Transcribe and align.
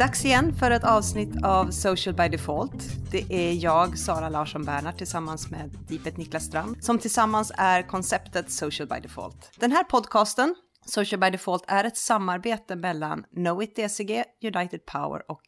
Dags 0.00 0.24
igen 0.24 0.52
för 0.54 0.70
ett 0.70 0.84
avsnitt 0.84 1.44
av 1.44 1.70
Social 1.70 2.14
by 2.14 2.28
Default. 2.28 2.72
Det 3.12 3.32
är 3.32 3.64
jag, 3.64 3.98
Sara 3.98 4.28
Larsson 4.28 4.64
Bernhardt, 4.64 4.98
tillsammans 4.98 5.50
med 5.50 5.70
Deepet 5.88 6.16
Niklas 6.16 6.44
Strand, 6.44 6.84
som 6.84 6.98
tillsammans 6.98 7.52
är 7.58 7.82
konceptet 7.82 8.50
Social 8.50 8.88
by 8.88 9.00
Default. 9.02 9.50
Den 9.58 9.72
här 9.72 9.84
podcasten, 9.84 10.54
Social 10.86 11.20
by 11.20 11.30
Default, 11.30 11.64
är 11.66 11.84
ett 11.84 11.96
samarbete 11.96 12.76
mellan 12.76 13.24
Knowit 13.34 13.76
DCG, 13.76 14.24
United 14.54 14.86
Power 14.86 15.30
och 15.30 15.42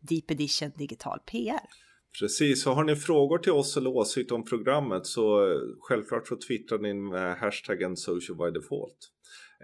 Deep 0.00 0.30
Edition 0.30 0.72
Digital 0.76 1.18
PR. 1.18 1.66
Precis, 2.20 2.62
så 2.62 2.72
har 2.72 2.84
ni 2.84 2.96
frågor 2.96 3.38
till 3.38 3.52
oss 3.52 3.76
eller 3.76 3.90
åsikter 3.90 4.34
om 4.34 4.44
programmet 4.44 5.06
så 5.06 5.54
självklart 5.80 6.28
så 6.28 6.36
twittrar 6.48 6.78
ni 6.78 6.94
med 6.94 7.36
hashtaggen 7.36 7.96
social 7.96 8.38
by 8.38 8.58
default. 8.60 8.98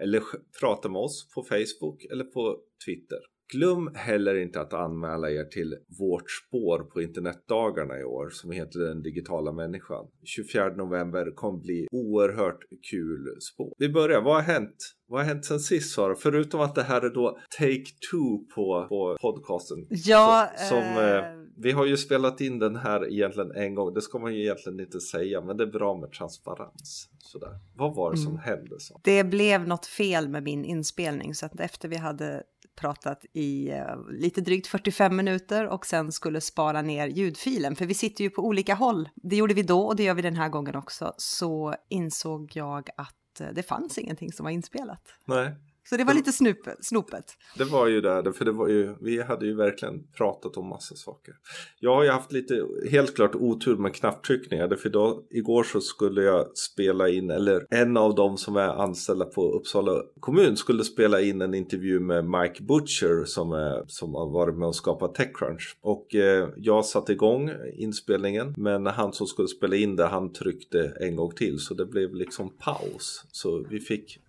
Eller 0.01 0.23
prata 0.59 0.89
med 0.89 1.01
oss 1.01 1.29
på 1.35 1.43
Facebook 1.43 2.03
eller 2.11 2.23
på 2.23 2.57
Twitter. 2.85 3.32
Glöm 3.51 3.91
heller 3.95 4.35
inte 4.35 4.61
att 4.61 4.73
anmäla 4.73 5.29
er 5.31 5.43
till 5.43 5.75
vårt 5.99 6.31
spår 6.31 6.79
på 6.79 7.01
internetdagarna 7.01 7.99
i 7.99 8.03
år 8.03 8.29
som 8.29 8.51
heter 8.51 8.79
Den 8.79 9.01
digitala 9.01 9.51
människan. 9.51 10.07
24 10.23 10.69
november 10.69 11.35
kommer 11.35 11.59
bli 11.59 11.87
oerhört 11.91 12.59
kul 12.91 13.37
spår. 13.41 13.73
Vi 13.77 13.89
börjar, 13.89 14.21
vad 14.21 14.35
har 14.35 14.41
hänt? 14.41 14.75
Vad 15.07 15.21
har 15.21 15.27
hänt 15.27 15.45
sen 15.45 15.59
sist 15.59 15.95
Sara? 15.95 16.15
Förutom 16.15 16.61
att 16.61 16.75
det 16.75 16.83
här 16.83 17.01
är 17.01 17.09
då 17.09 17.39
take 17.59 17.83
two 18.11 18.55
på, 18.55 18.85
på 18.89 19.17
podcasten. 19.21 19.77
Ja, 19.89 20.49
Så, 20.57 20.67
som, 20.67 20.77
eh... 20.77 21.23
vi 21.57 21.71
har 21.71 21.85
ju 21.85 21.97
spelat 21.97 22.41
in 22.41 22.59
den 22.59 22.75
här 22.75 23.13
egentligen 23.13 23.51
en 23.51 23.75
gång. 23.75 23.93
Det 23.93 24.01
ska 24.01 24.19
man 24.19 24.35
ju 24.35 24.41
egentligen 24.41 24.79
inte 24.79 24.99
säga, 24.99 25.41
men 25.41 25.57
det 25.57 25.63
är 25.63 25.71
bra 25.71 25.97
med 25.97 26.11
transparens. 26.11 27.09
Sådär. 27.19 27.59
Vad 27.75 27.95
var 27.95 28.11
det 28.11 28.17
som 28.17 28.31
mm. 28.31 28.43
hände? 28.43 28.75
Så? 28.79 29.01
Det 29.03 29.23
blev 29.23 29.67
något 29.67 29.85
fel 29.85 30.29
med 30.29 30.43
min 30.43 30.65
inspelning 30.65 31.35
så 31.35 31.45
att 31.45 31.59
efter 31.59 31.89
vi 31.89 31.95
hade 31.95 32.43
pratat 32.75 33.25
i 33.33 33.69
eh, 33.69 34.09
lite 34.09 34.41
drygt 34.41 34.67
45 34.67 35.15
minuter 35.15 35.67
och 35.67 35.85
sen 35.85 36.11
skulle 36.11 36.41
spara 36.41 36.81
ner 36.81 37.07
ljudfilen, 37.07 37.75
för 37.75 37.85
vi 37.85 37.93
sitter 37.93 38.23
ju 38.23 38.29
på 38.29 38.41
olika 38.41 38.75
håll. 38.75 39.09
Det 39.15 39.35
gjorde 39.35 39.53
vi 39.53 39.63
då 39.63 39.81
och 39.81 39.95
det 39.95 40.03
gör 40.03 40.13
vi 40.13 40.21
den 40.21 40.35
här 40.35 40.49
gången 40.49 40.75
också, 40.75 41.13
så 41.17 41.75
insåg 41.89 42.51
jag 42.53 42.89
att 42.97 43.41
eh, 43.41 43.47
det 43.53 43.63
fanns 43.63 43.97
ingenting 43.97 44.31
som 44.31 44.43
var 44.43 44.51
inspelat. 44.51 45.01
Nej. 45.25 45.55
Så 45.89 45.97
det 45.97 46.03
var 46.03 46.13
lite 46.13 46.31
snupet, 46.31 46.85
snopet. 46.85 47.25
Det 47.57 47.63
var 47.63 47.87
ju 47.87 48.01
det, 48.01 48.33
för 48.33 48.45
det 48.45 48.51
var 48.51 48.67
ju, 48.67 48.95
vi 49.01 49.21
hade 49.21 49.45
ju 49.45 49.55
verkligen 49.55 50.03
pratat 50.17 50.57
om 50.57 50.67
massa 50.67 50.95
saker. 50.95 51.33
Jag 51.79 51.95
har 51.95 52.03
ju 52.03 52.09
haft 52.09 52.31
lite, 52.31 52.65
helt 52.91 53.15
klart 53.15 53.35
otur 53.35 53.77
med 53.77 53.95
knapptryckningar. 53.95 54.75
För 54.75 54.89
då, 54.89 55.23
igår 55.29 55.63
så 55.63 55.81
skulle 55.81 56.21
jag 56.21 56.57
spela 56.57 57.09
in, 57.09 57.29
eller 57.29 57.65
en 57.69 57.97
av 57.97 58.15
dem 58.15 58.37
som 58.37 58.55
är 58.55 58.67
anställda 58.67 59.25
på 59.25 59.51
Uppsala 59.51 60.01
kommun 60.19 60.57
skulle 60.57 60.83
spela 60.83 61.21
in 61.21 61.41
en 61.41 61.53
intervju 61.53 61.99
med 61.99 62.25
Mike 62.25 62.63
Butcher 62.63 63.25
som, 63.25 63.51
är, 63.51 63.83
som 63.87 64.15
har 64.15 64.29
varit 64.29 64.55
med 64.55 64.67
och 64.67 64.75
skapat 64.75 65.15
Techcrunch. 65.15 65.77
Och 65.81 66.15
eh, 66.15 66.49
jag 66.57 66.85
satte 66.85 67.11
igång 67.11 67.51
inspelningen, 67.73 68.53
men 68.57 68.85
han 68.85 69.13
som 69.13 69.27
skulle 69.27 69.47
spela 69.47 69.75
in 69.75 69.95
det, 69.95 70.05
han 70.05 70.33
tryckte 70.33 70.93
en 70.99 71.15
gång 71.15 71.31
till. 71.31 71.59
Så 71.59 71.73
det 71.73 71.85
blev 71.85 72.15
liksom 72.15 72.49
paus. 72.49 73.25
Så 73.31 73.65
vi 73.69 73.79
fick 73.79 74.19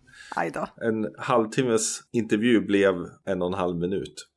en 0.81 1.15
halvtimmes 1.19 2.01
intervju 2.13 2.61
blev 2.61 2.95
en 3.25 3.43
och 3.43 3.49
en 3.49 3.55
halv 3.55 3.77
minut. 3.77 4.29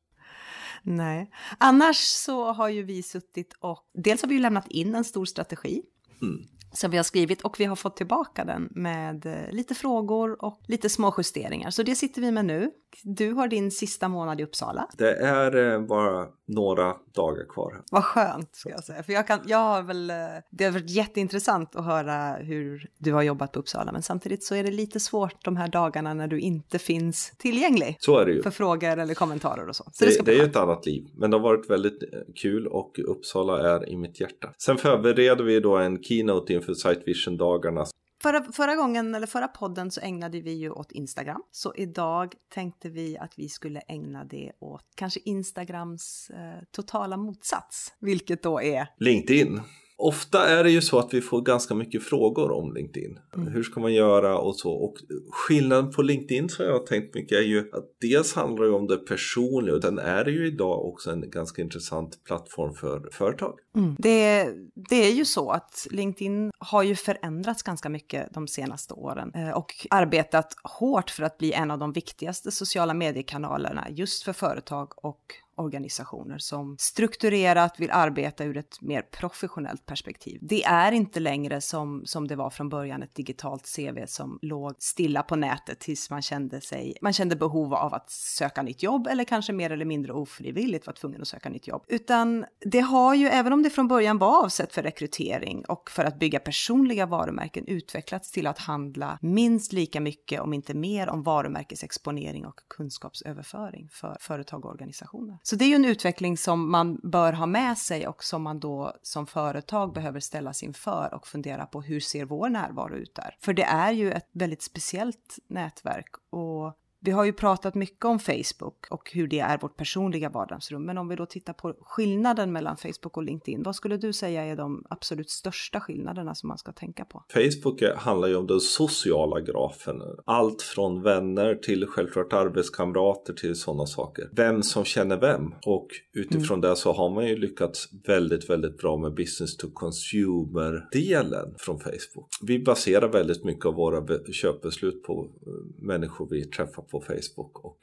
Nej, 0.83 1.31
annars 1.57 1.97
så 1.97 2.51
har 2.51 2.69
ju 2.69 2.83
vi 2.83 3.03
suttit 3.03 3.53
och 3.59 3.79
dels 3.93 4.21
har 4.21 4.29
vi 4.29 4.39
lämnat 4.39 4.67
in 4.67 4.95
en 4.95 5.03
stor 5.03 5.25
strategi. 5.25 5.81
Mm 6.21 6.56
som 6.77 6.91
vi 6.91 6.97
har 6.97 7.03
skrivit 7.03 7.41
och 7.41 7.59
vi 7.59 7.65
har 7.65 7.75
fått 7.75 7.97
tillbaka 7.97 8.45
den 8.45 8.69
med 8.71 9.25
eh, 9.25 9.51
lite 9.51 9.75
frågor 9.75 10.45
och 10.45 10.61
lite 10.67 10.89
små 10.89 11.13
justeringar. 11.17 11.69
Så 11.69 11.83
det 11.83 11.95
sitter 11.95 12.21
vi 12.21 12.31
med 12.31 12.45
nu. 12.45 12.71
Du 13.03 13.31
har 13.31 13.47
din 13.47 13.71
sista 13.71 14.07
månad 14.07 14.41
i 14.41 14.43
Uppsala. 14.43 14.87
Det 14.97 15.13
är 15.13 15.73
eh, 15.73 15.81
bara 15.81 16.27
några 16.47 16.95
dagar 17.15 17.45
kvar. 17.49 17.83
Vad 17.91 18.03
skönt 18.03 18.55
ska 18.55 18.69
jag 18.69 18.83
säga. 18.83 19.03
För 19.03 19.13
jag, 19.13 19.27
kan, 19.27 19.39
jag 19.45 19.57
har 19.57 19.83
väl, 19.83 20.09
eh, 20.09 20.15
det 20.49 20.65
har 20.65 20.71
varit 20.71 20.89
jätteintressant 20.89 21.75
att 21.75 21.85
höra 21.85 22.33
hur 22.33 22.89
du 22.97 23.13
har 23.13 23.21
jobbat 23.21 23.51
på 23.51 23.59
Uppsala. 23.59 23.91
Men 23.91 24.01
samtidigt 24.01 24.43
så 24.43 24.55
är 24.55 24.63
det 24.63 24.71
lite 24.71 24.99
svårt 24.99 25.45
de 25.45 25.57
här 25.57 25.67
dagarna 25.67 26.13
när 26.13 26.27
du 26.27 26.39
inte 26.39 26.79
finns 26.79 27.33
tillgänglig. 27.37 27.97
Så 27.99 28.17
är 28.17 28.25
det 28.25 28.31
ju. 28.31 28.43
För 28.43 28.51
frågor 28.51 28.97
eller 28.97 29.13
kommentarer 29.13 29.69
och 29.69 29.75
så. 29.75 29.83
så 29.93 30.05
det, 30.05 30.17
det, 30.17 30.25
det 30.25 30.31
är 30.31 30.35
ju 30.35 30.49
ett 30.49 30.55
annat 30.55 30.85
liv. 30.85 31.07
Men 31.15 31.31
det 31.31 31.37
har 31.37 31.43
varit 31.43 31.69
väldigt 31.69 32.03
kul 32.35 32.67
och 32.67 32.99
Uppsala 32.99 33.75
är 33.75 33.89
i 33.89 33.97
mitt 33.97 34.19
hjärta. 34.19 34.53
Sen 34.57 34.77
förbereder 34.77 35.43
vi 35.43 35.59
då 35.59 35.77
en 35.77 36.03
keynote 36.03 36.53
inför 36.53 36.66
Sight 36.75 37.07
Vision-dagarna. 37.07 37.85
Förra, 38.21 38.51
förra 38.51 38.75
gången, 38.75 39.15
eller 39.15 39.27
förra 39.27 39.47
podden, 39.47 39.91
så 39.91 40.01
ägnade 40.01 40.41
vi 40.41 40.51
ju 40.51 40.69
åt 40.69 40.91
Instagram. 40.91 41.43
Så 41.51 41.73
idag 41.75 42.33
tänkte 42.53 42.89
vi 42.89 43.17
att 43.17 43.33
vi 43.39 43.49
skulle 43.49 43.79
ägna 43.79 44.23
det 44.23 44.51
åt 44.59 44.85
kanske 44.95 45.19
Instagrams 45.25 46.29
eh, 46.29 46.63
totala 46.71 47.17
motsats, 47.17 47.93
vilket 47.99 48.43
då 48.43 48.61
är 48.61 48.87
LinkedIn. 48.99 49.61
Ofta 49.99 50.47
är 50.47 50.63
det 50.63 50.71
ju 50.71 50.81
så 50.81 50.99
att 50.99 51.13
vi 51.13 51.21
får 51.21 51.41
ganska 51.41 51.75
mycket 51.75 52.03
frågor 52.03 52.51
om 52.51 52.73
LinkedIn. 52.73 53.19
Mm. 53.35 53.47
Hur 53.53 53.63
ska 53.63 53.79
man 53.79 53.93
göra 53.93 54.37
och 54.37 54.55
så. 54.55 54.71
Och 54.71 54.95
skillnaden 55.31 55.91
på 55.91 56.01
LinkedIn 56.01 56.49
som 56.49 56.65
jag 56.65 56.73
har 56.73 56.85
tänkt 56.85 57.15
mycket 57.15 57.37
är 57.37 57.41
ju 57.41 57.59
att 57.59 57.85
dels 58.01 58.33
handlar 58.33 58.65
det 58.65 58.71
om 58.71 58.87
det 58.87 58.97
personliga 58.97 59.75
och 59.75 59.81
den 59.81 59.99
är 59.99 60.25
ju 60.25 60.47
idag 60.47 60.85
också 60.85 61.11
en 61.11 61.29
ganska 61.29 61.61
intressant 61.61 62.23
plattform 62.23 62.73
för 62.73 63.09
företag. 63.11 63.59
Mm. 63.75 63.95
Det, 63.99 64.47
det 64.89 65.05
är 65.05 65.11
ju 65.11 65.25
så 65.25 65.51
att 65.51 65.87
LinkedIn 65.91 66.51
har 66.59 66.83
ju 66.83 66.95
förändrats 66.95 67.63
ganska 67.63 67.89
mycket 67.89 68.33
de 68.33 68.47
senaste 68.47 68.93
åren 68.93 69.31
eh, 69.35 69.49
och 69.49 69.87
arbetat 69.89 70.55
hårt 70.63 71.09
för 71.09 71.23
att 71.23 71.37
bli 71.37 71.53
en 71.53 71.71
av 71.71 71.79
de 71.79 71.91
viktigaste 71.91 72.51
sociala 72.51 72.93
mediekanalerna 72.93 73.87
just 73.89 74.23
för 74.23 74.33
företag 74.33 75.05
och 75.05 75.33
organisationer 75.57 76.37
som 76.37 76.75
strukturerat 76.79 77.79
vill 77.79 77.91
arbeta 77.91 78.43
ur 78.43 78.57
ett 78.57 78.81
mer 78.81 79.01
professionellt 79.01 79.85
perspektiv. 79.85 80.39
Det 80.41 80.63
är 80.63 80.91
inte 80.91 81.19
längre 81.19 81.61
som, 81.61 82.05
som 82.05 82.27
det 82.27 82.35
var 82.35 82.49
från 82.49 82.69
början 82.69 83.03
ett 83.03 83.15
digitalt 83.15 83.75
CV 83.75 84.05
som 84.05 84.39
låg 84.41 84.75
stilla 84.79 85.23
på 85.23 85.35
nätet 85.35 85.79
tills 85.79 86.09
man 86.09 86.21
kände 86.21 86.61
sig, 86.61 86.97
man 87.01 87.13
kände 87.13 87.35
behov 87.35 87.73
av 87.73 87.93
att 87.93 88.11
söka 88.11 88.61
nytt 88.61 88.83
jobb 88.83 89.07
eller 89.07 89.23
kanske 89.23 89.53
mer 89.53 89.69
eller 89.71 89.85
mindre 89.85 90.13
ofrivilligt 90.13 90.87
var 90.87 90.93
tvungen 90.93 91.21
att 91.21 91.27
söka 91.27 91.49
nytt 91.49 91.67
jobb. 91.67 91.83
Utan 91.87 92.45
det 92.59 92.79
har 92.79 93.15
ju, 93.15 93.27
även 93.27 93.53
om 93.53 93.63
det 93.63 93.69
från 93.69 93.87
början 93.87 94.17
var 94.17 94.43
avsett 94.43 94.73
för 94.73 94.83
rekrytering 94.83 95.65
och 95.65 95.91
för 95.91 96.03
att 96.03 96.19
bygga 96.19 96.39
personliga 96.39 97.05
varumärken 97.05 97.67
utvecklats 97.67 98.31
till 98.31 98.47
att 98.47 98.59
handla 98.59 99.17
minst 99.21 99.73
lika 99.73 100.01
mycket, 100.01 100.41
om 100.41 100.53
inte 100.53 100.73
mer, 100.73 101.09
om 101.09 101.23
varumärkesexponering 101.23 102.45
och 102.45 102.59
kunskapsöverföring 102.67 103.89
för 103.91 104.17
företag 104.19 104.65
och 104.65 104.71
organisationer. 104.71 105.39
Så 105.49 105.55
det 105.55 105.65
är 105.65 105.69
ju 105.69 105.75
en 105.75 105.85
utveckling 105.85 106.37
som 106.37 106.71
man 106.71 106.99
bör 107.03 107.33
ha 107.33 107.45
med 107.45 107.77
sig 107.77 108.07
och 108.07 108.23
som 108.23 108.43
man 108.43 108.59
då 108.59 108.93
som 109.01 109.27
företag 109.27 109.93
behöver 109.93 110.19
ställas 110.19 110.63
inför 110.63 111.13
och 111.13 111.27
fundera 111.27 111.65
på 111.65 111.81
hur 111.81 111.99
ser 111.99 112.25
vår 112.25 112.49
närvaro 112.49 112.95
ut 112.95 113.15
där? 113.15 113.35
För 113.39 113.53
det 113.53 113.63
är 113.63 113.91
ju 113.91 114.11
ett 114.11 114.29
väldigt 114.31 114.61
speciellt 114.61 115.39
nätverk 115.47 116.09
och 116.29 116.73
vi 116.99 117.11
har 117.11 117.25
ju 117.25 117.33
pratat 117.33 117.75
mycket 117.75 118.05
om 118.05 118.19
Facebook 118.19 118.87
och 118.89 119.11
hur 119.13 119.27
det 119.27 119.39
är 119.39 119.57
vårt 119.57 119.77
personliga 119.77 120.29
vardagsrum. 120.29 120.85
Men 120.85 120.97
om 120.97 121.07
vi 121.07 121.15
då 121.15 121.25
tittar 121.25 121.53
på 121.53 121.73
skillnaden 121.81 122.51
mellan 122.51 122.77
Facebook 122.77 123.17
och 123.17 123.23
LinkedIn, 123.23 123.63
vad 123.63 123.75
skulle 123.75 123.97
du 123.97 124.13
säga 124.13 124.45
är 124.45 124.55
de 124.55 124.85
absolut 124.89 125.29
största 125.29 125.79
skillnaderna 125.79 126.35
som 126.35 126.47
man 126.47 126.57
ska 126.57 126.71
tänka 126.71 127.05
på? 127.05 127.23
Facebook 127.33 127.83
handlar 127.95 128.27
ju 128.27 128.35
om 128.35 128.47
den 128.47 128.59
sociala 128.59 129.41
grafen. 129.41 130.01
Allt 130.25 130.61
från 130.61 131.01
vänner 131.01 131.55
till 131.55 131.87
självklart 131.87 132.33
arbetskamrater 132.33 133.33
till 133.33 133.55
sådana 133.55 133.85
saker. 133.85 134.29
Vem 134.31 134.63
som 134.63 134.85
känner 134.85 135.17
vem. 135.17 135.53
Och 135.65 135.87
utifrån 136.13 136.59
mm. 136.59 136.69
det 136.69 136.75
så 136.75 136.93
har 136.93 137.09
man 137.09 137.27
ju 137.27 137.35
lyckats 137.35 137.89
väldigt, 138.07 138.49
väldigt 138.49 138.77
bra 138.77 138.97
med 138.97 139.13
business 139.13 139.57
to 139.57 139.67
consumer-delen 139.73 141.55
från 141.57 141.79
Facebook. 141.79 142.29
Vi 142.41 142.59
baserar 142.59 143.11
väldigt 143.11 143.43
mycket 143.43 143.65
av 143.65 143.73
våra 143.73 144.07
köpbeslut 144.31 145.03
på 145.03 145.29
eh, 145.47 145.85
människor 145.85 146.27
vi 146.29 146.45
träffar 146.45 146.86
på 146.87 147.01
Facebook 147.01 147.65
och 147.65 147.79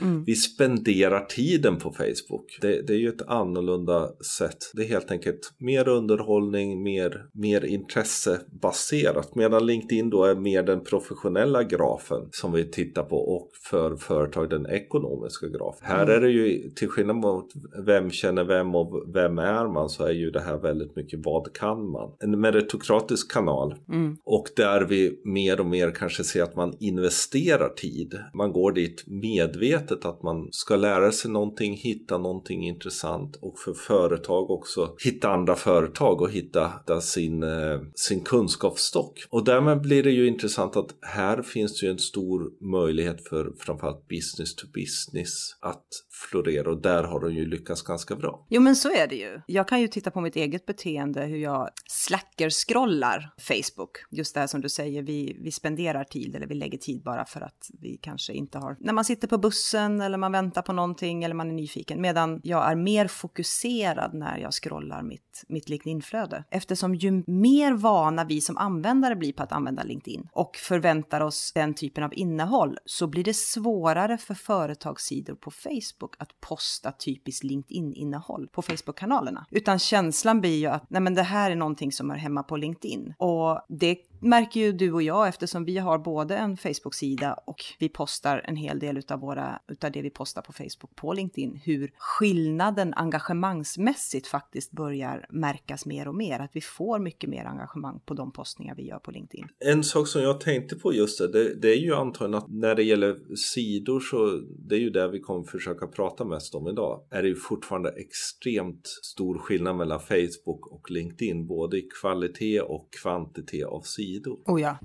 Mm. 0.00 0.24
Vi 0.24 0.34
spenderar 0.34 1.24
tiden 1.24 1.76
på 1.76 1.92
Facebook. 1.92 2.58
Det, 2.60 2.86
det, 2.86 2.92
är 2.92 2.98
ju 2.98 3.08
ett 3.08 3.28
annorlunda 3.28 4.08
sätt. 4.38 4.58
Det 4.74 4.82
är 4.82 4.88
helt 4.88 5.10
enkelt 5.10 5.52
mer 5.58 5.88
underhållning, 5.88 6.82
mer, 6.82 7.26
mer 7.32 7.64
intressebaserat. 7.64 9.34
Medan 9.34 9.66
LinkedIn 9.66 10.10
då 10.10 10.24
är 10.24 10.34
mer 10.34 10.62
den 10.62 10.84
professionella 10.84 11.62
grafen 11.62 12.28
som 12.32 12.52
vi 12.52 12.70
tittar 12.70 13.02
på 13.02 13.16
och 13.16 13.50
för 13.70 13.96
företag 13.96 14.50
den 14.50 14.66
ekonomiska 14.66 15.46
grafen. 15.48 15.86
Mm. 15.86 15.98
Här 15.98 16.06
är 16.06 16.20
det 16.20 16.30
ju 16.30 16.70
till 16.70 16.88
skillnad 16.88 17.16
mot 17.16 17.46
vem 17.86 18.10
känner 18.10 18.44
vem 18.44 18.74
och 18.74 19.14
vem 19.14 19.38
är 19.38 19.72
man 19.72 19.88
så 19.88 20.04
är 20.04 20.12
ju 20.12 20.30
det 20.30 20.40
här 20.40 20.56
väldigt 20.56 20.96
mycket 20.96 21.20
vad 21.24 21.52
kan 21.52 21.90
man. 21.90 22.12
En 22.20 22.40
meritokratisk 22.40 23.32
kanal 23.32 23.74
mm. 23.88 24.16
och 24.24 24.46
där 24.56 24.84
vi 24.84 25.20
mer 25.24 25.60
och 25.60 25.66
mer 25.66 25.90
kanske 25.90 26.24
ser 26.24 26.42
att 26.42 26.56
man 26.56 26.76
investerar 26.80 27.68
tid. 27.68 28.18
Man 28.34 28.52
går 28.52 28.72
dit 28.72 29.04
medvetet 29.06 29.69
medvetet 29.70 30.04
att 30.04 30.22
man 30.22 30.48
ska 30.52 30.76
lära 30.76 31.12
sig 31.12 31.30
någonting, 31.30 31.76
hitta 31.76 32.18
någonting 32.18 32.68
intressant 32.68 33.36
och 33.36 33.58
för 33.58 33.74
företag 33.74 34.50
också 34.50 34.94
hitta 35.04 35.30
andra 35.30 35.56
företag 35.56 36.20
och 36.20 36.30
hitta 36.30 37.00
sin, 37.00 37.42
eh, 37.42 37.80
sin 37.94 38.20
kunskapsstock. 38.20 39.26
Och 39.30 39.44
därmed 39.44 39.80
blir 39.80 40.02
det 40.02 40.10
ju 40.10 40.26
intressant 40.26 40.76
att 40.76 40.94
här 41.00 41.42
finns 41.42 41.80
det 41.80 41.86
ju 41.86 41.92
en 41.92 41.98
stor 41.98 42.50
möjlighet 42.60 43.28
för 43.28 43.52
framförallt 43.58 44.08
business 44.08 44.54
to 44.54 44.66
business 44.74 45.56
att 45.60 45.86
florera 46.20 46.70
och 46.70 46.82
där 46.82 47.04
har 47.04 47.20
de 47.20 47.34
ju 47.34 47.46
lyckats 47.46 47.82
ganska 47.82 48.16
bra. 48.16 48.46
Jo 48.48 48.60
men 48.60 48.76
så 48.76 48.90
är 48.90 49.06
det 49.06 49.16
ju. 49.16 49.40
Jag 49.46 49.68
kan 49.68 49.80
ju 49.80 49.88
titta 49.88 50.10
på 50.10 50.20
mitt 50.20 50.36
eget 50.36 50.66
beteende 50.66 51.20
hur 51.20 51.36
jag 51.36 51.68
slacker-scrollar 51.86 53.30
Facebook. 53.38 53.90
Just 54.10 54.34
det 54.34 54.40
här 54.40 54.46
som 54.46 54.60
du 54.60 54.68
säger, 54.68 55.02
vi, 55.02 55.36
vi 55.40 55.52
spenderar 55.52 56.04
tid 56.04 56.36
eller 56.36 56.46
vi 56.46 56.54
lägger 56.54 56.78
tid 56.78 57.02
bara 57.02 57.24
för 57.24 57.40
att 57.40 57.70
vi 57.80 57.96
kanske 58.02 58.32
inte 58.32 58.58
har... 58.58 58.76
När 58.80 58.92
man 58.92 59.04
sitter 59.04 59.28
på 59.28 59.38
bussen 59.38 60.00
eller 60.00 60.18
man 60.18 60.32
väntar 60.32 60.62
på 60.62 60.72
någonting 60.72 61.24
eller 61.24 61.34
man 61.34 61.50
är 61.50 61.54
nyfiken. 61.54 62.00
Medan 62.00 62.40
jag 62.44 62.70
är 62.70 62.76
mer 62.76 63.06
fokuserad 63.08 64.14
när 64.14 64.38
jag 64.38 64.52
scrollar 64.52 65.02
mitt, 65.02 65.44
mitt 65.48 65.68
LinkedIn-flöde. 65.68 66.44
Eftersom 66.50 66.94
ju 66.94 67.24
mer 67.26 67.72
vana 67.72 68.24
vi 68.24 68.40
som 68.40 68.56
användare 68.56 69.16
blir 69.16 69.32
på 69.32 69.42
att 69.42 69.52
använda 69.52 69.82
LinkedIn 69.82 70.28
och 70.32 70.56
förväntar 70.56 71.20
oss 71.20 71.52
den 71.54 71.74
typen 71.74 72.04
av 72.04 72.14
innehåll 72.14 72.78
så 72.84 73.06
blir 73.06 73.24
det 73.24 73.36
svårare 73.36 74.18
för 74.18 74.34
företagssidor 74.34 75.34
på 75.34 75.50
Facebook 75.50 76.09
att 76.18 76.40
posta 76.40 76.92
typiskt 76.92 77.44
LinkedIn-innehåll 77.44 78.48
på 78.52 78.62
Facebook-kanalerna. 78.62 79.46
Utan 79.50 79.78
känslan 79.78 80.40
blir 80.40 80.58
ju 80.58 80.66
att 80.66 80.90
nej 80.90 81.00
men 81.00 81.14
det 81.14 81.22
här 81.22 81.50
är 81.50 81.56
någonting 81.56 81.92
som 81.92 82.10
hör 82.10 82.16
hemma 82.16 82.42
på 82.42 82.56
LinkedIn. 82.56 83.14
Och 83.18 83.60
det 83.68 83.96
märker 84.20 84.60
ju 84.60 84.72
du 84.72 84.92
och 84.92 85.02
jag 85.02 85.28
eftersom 85.28 85.64
vi 85.64 85.78
har 85.78 85.98
både 85.98 86.36
en 86.36 86.56
Facebook-sida 86.56 87.34
och 87.46 87.64
vi 87.78 87.88
postar 87.88 88.42
en 88.44 88.56
hel 88.56 88.78
del 88.78 88.96
utav, 88.96 89.20
våra, 89.20 89.60
utav 89.68 89.92
det 89.92 90.02
vi 90.02 90.10
postar 90.10 90.42
på 90.42 90.52
Facebook 90.52 90.96
på 90.96 91.12
LinkedIn. 91.12 91.60
Hur 91.64 91.92
skillnaden 91.96 92.94
engagemangsmässigt 92.94 94.26
faktiskt 94.26 94.70
börjar 94.70 95.26
märkas 95.30 95.86
mer 95.86 96.08
och 96.08 96.14
mer. 96.14 96.40
Att 96.40 96.50
vi 96.52 96.60
får 96.60 96.98
mycket 96.98 97.30
mer 97.30 97.44
engagemang 97.44 98.00
på 98.04 98.14
de 98.14 98.32
postningar 98.32 98.74
vi 98.74 98.86
gör 98.86 98.98
på 98.98 99.10
LinkedIn. 99.10 99.48
En 99.58 99.84
sak 99.84 100.08
som 100.08 100.22
jag 100.22 100.40
tänkte 100.40 100.76
på 100.76 100.94
just 100.94 101.18
det, 101.18 101.32
det, 101.32 101.54
det 101.54 101.68
är 101.68 101.80
ju 101.80 101.94
antagligen 101.94 102.42
att 102.42 102.50
när 102.50 102.74
det 102.74 102.82
gäller 102.82 103.36
sidor 103.36 104.00
så 104.00 104.40
det 104.68 104.74
är 104.74 104.80
ju 104.80 104.90
det 104.90 105.08
vi 105.08 105.20
kommer 105.20 105.44
försöka 105.44 105.86
prata 105.86 106.24
mest 106.24 106.54
om 106.54 106.68
idag. 106.68 107.02
Är 107.10 107.22
det 107.22 107.28
ju 107.28 107.36
fortfarande 107.36 107.90
extremt 107.90 108.86
stor 109.02 109.38
skillnad 109.38 109.76
mellan 109.76 110.00
Facebook 110.00 110.66
och 110.66 110.90
LinkedIn, 110.90 111.46
både 111.46 111.78
i 111.78 111.88
kvalitet 112.00 112.60
och 112.60 112.88
kvantitet 113.02 113.66
av 113.66 113.80
sidor 113.80 114.09
sidor. 114.10 114.38
Oh 114.46 114.58
ja. 114.58 114.80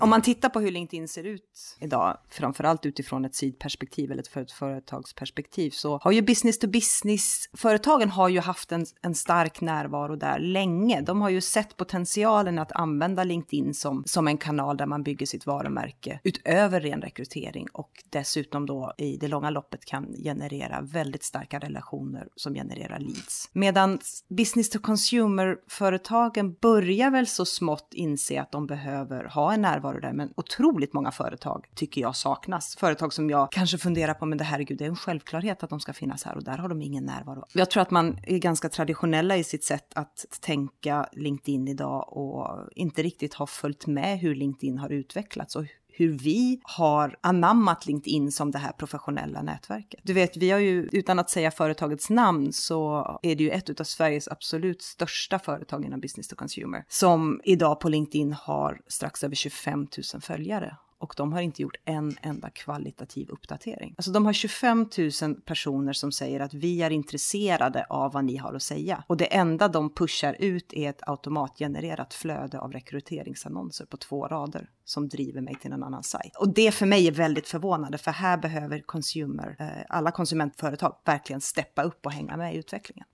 Om 0.00 0.10
man 0.10 0.22
tittar 0.22 0.48
på 0.48 0.60
hur 0.60 0.70
LinkedIn 0.70 1.08
ser 1.08 1.24
ut 1.24 1.76
idag, 1.80 2.18
framförallt 2.30 2.86
utifrån 2.86 3.24
ett 3.24 3.34
sidperspektiv 3.34 4.12
eller 4.12 4.40
ett 4.42 4.52
företagsperspektiv, 4.52 5.70
så 5.70 5.98
har 5.98 6.12
ju 6.12 6.22
business 6.22 6.58
to 6.58 6.66
business-företagen 6.66 8.10
har 8.10 8.28
ju 8.28 8.40
haft 8.40 8.72
en, 8.72 8.86
en 9.02 9.14
stark 9.14 9.60
närvaro 9.60 10.16
där 10.16 10.38
länge. 10.38 11.00
De 11.00 11.20
har 11.20 11.30
ju 11.30 11.40
sett 11.40 11.76
potentialen 11.76 12.58
att 12.58 12.72
använda 12.72 13.24
LinkedIn 13.24 13.74
som, 13.74 14.02
som 14.06 14.28
en 14.28 14.38
kanal 14.38 14.76
där 14.76 14.86
man 14.86 15.02
bygger 15.02 15.26
sitt 15.26 15.46
varumärke 15.46 16.20
utöver 16.24 16.80
ren 16.80 17.02
rekrytering 17.02 17.66
och 17.72 17.90
dessutom 18.10 18.66
då 18.66 18.92
i 18.98 19.16
det 19.16 19.28
långa 19.28 19.50
loppet 19.50 19.84
kan 19.84 20.14
generera 20.24 20.80
väldigt 20.80 21.22
starka 21.22 21.58
relationer 21.58 22.28
som 22.36 22.54
genererar 22.54 22.98
leads. 22.98 23.50
Medan 23.52 23.98
business 24.28 24.70
to 24.70 24.78
consumer-företagen 24.78 26.54
börjar 26.60 27.10
väl 27.10 27.26
så 27.26 27.44
smått 27.44 27.88
inse 27.92 28.40
att 28.40 28.52
de 28.52 28.66
behöver 28.66 29.24
ha 29.24 29.52
en 29.52 29.62
närvaro 29.62 29.83
närvaro 29.84 30.00
där, 30.00 30.12
men 30.12 30.32
otroligt 30.36 30.92
många 30.92 31.10
företag 31.10 31.66
tycker 31.74 32.00
jag 32.00 32.16
saknas. 32.16 32.76
Företag 32.76 33.12
som 33.12 33.30
jag 33.30 33.52
kanske 33.52 33.78
funderar 33.78 34.14
på, 34.14 34.26
men 34.26 34.38
det 34.38 34.44
herregud, 34.44 34.78
det 34.78 34.84
är 34.84 34.88
en 34.88 34.96
självklarhet 34.96 35.62
att 35.62 35.70
de 35.70 35.80
ska 35.80 35.92
finnas 35.92 36.24
här 36.24 36.36
och 36.36 36.44
där 36.44 36.58
har 36.58 36.68
de 36.68 36.82
ingen 36.82 37.04
närvaro. 37.04 37.44
Jag 37.52 37.70
tror 37.70 37.82
att 37.82 37.90
man 37.90 38.18
är 38.22 38.38
ganska 38.38 38.68
traditionella 38.68 39.36
i 39.36 39.44
sitt 39.44 39.64
sätt 39.64 39.92
att 39.94 40.24
tänka 40.40 41.08
LinkedIn 41.12 41.68
idag 41.68 42.12
och 42.12 42.68
inte 42.74 43.02
riktigt 43.02 43.34
har 43.34 43.46
följt 43.46 43.86
med 43.86 44.18
hur 44.18 44.34
LinkedIn 44.34 44.78
har 44.78 44.92
utvecklats 44.92 45.56
och 45.56 45.64
hur 45.96 46.08
vi 46.08 46.60
har 46.62 47.16
anammat 47.20 47.86
LinkedIn 47.86 48.32
som 48.32 48.50
det 48.50 48.58
här 48.58 48.72
professionella 48.72 49.42
nätverket. 49.42 50.00
Du 50.02 50.12
vet, 50.12 50.36
vi 50.36 50.50
har 50.50 50.58
ju, 50.58 50.88
utan 50.92 51.18
att 51.18 51.30
säga 51.30 51.50
företagets 51.50 52.10
namn, 52.10 52.52
så 52.52 53.04
är 53.22 53.34
det 53.36 53.44
ju 53.44 53.50
ett 53.50 53.80
av 53.80 53.84
Sveriges 53.84 54.28
absolut 54.28 54.82
största 54.82 55.38
företag 55.38 55.84
inom 55.84 56.00
business 56.00 56.28
to 56.28 56.36
consumer, 56.36 56.84
som 56.88 57.40
idag 57.44 57.80
på 57.80 57.88
LinkedIn 57.88 58.32
har 58.32 58.80
strax 58.88 59.24
över 59.24 59.34
25 59.34 59.86
000 60.14 60.22
följare 60.22 60.76
och 61.04 61.14
de 61.16 61.32
har 61.32 61.40
inte 61.40 61.62
gjort 61.62 61.76
en 61.84 62.16
enda 62.22 62.50
kvalitativ 62.50 63.30
uppdatering. 63.30 63.94
Alltså 63.96 64.10
de 64.10 64.26
har 64.26 64.32
25 64.32 64.88
000 65.22 65.34
personer 65.34 65.92
som 65.92 66.12
säger 66.12 66.40
att 66.40 66.54
vi 66.54 66.82
är 66.82 66.90
intresserade 66.90 67.86
av 67.88 68.12
vad 68.12 68.24
ni 68.24 68.36
har 68.36 68.54
att 68.54 68.62
säga. 68.62 69.04
Och 69.06 69.16
det 69.16 69.34
enda 69.34 69.68
de 69.68 69.94
pushar 69.94 70.36
ut 70.38 70.72
är 70.72 70.90
ett 70.90 71.08
automatgenererat 71.08 72.14
flöde 72.14 72.60
av 72.60 72.72
rekryteringsannonser 72.72 73.86
på 73.86 73.96
två 73.96 74.28
rader 74.28 74.70
som 74.84 75.08
driver 75.08 75.40
mig 75.40 75.54
till 75.62 75.72
en 75.72 75.82
annan 75.82 76.02
sajt. 76.02 76.36
Och 76.36 76.54
det 76.54 76.74
för 76.74 76.86
mig 76.86 77.06
är 77.06 77.12
väldigt 77.12 77.48
förvånande 77.48 77.98
för 77.98 78.10
här 78.10 78.36
behöver 78.36 78.80
consumer, 78.80 79.56
eh, 79.58 79.66
alla 79.88 80.10
konsumentföretag 80.10 80.96
verkligen 81.04 81.40
steppa 81.40 81.82
upp 81.82 82.06
och 82.06 82.12
hänga 82.12 82.36
med 82.36 82.54
i 82.54 82.58
utvecklingen. 82.58 83.06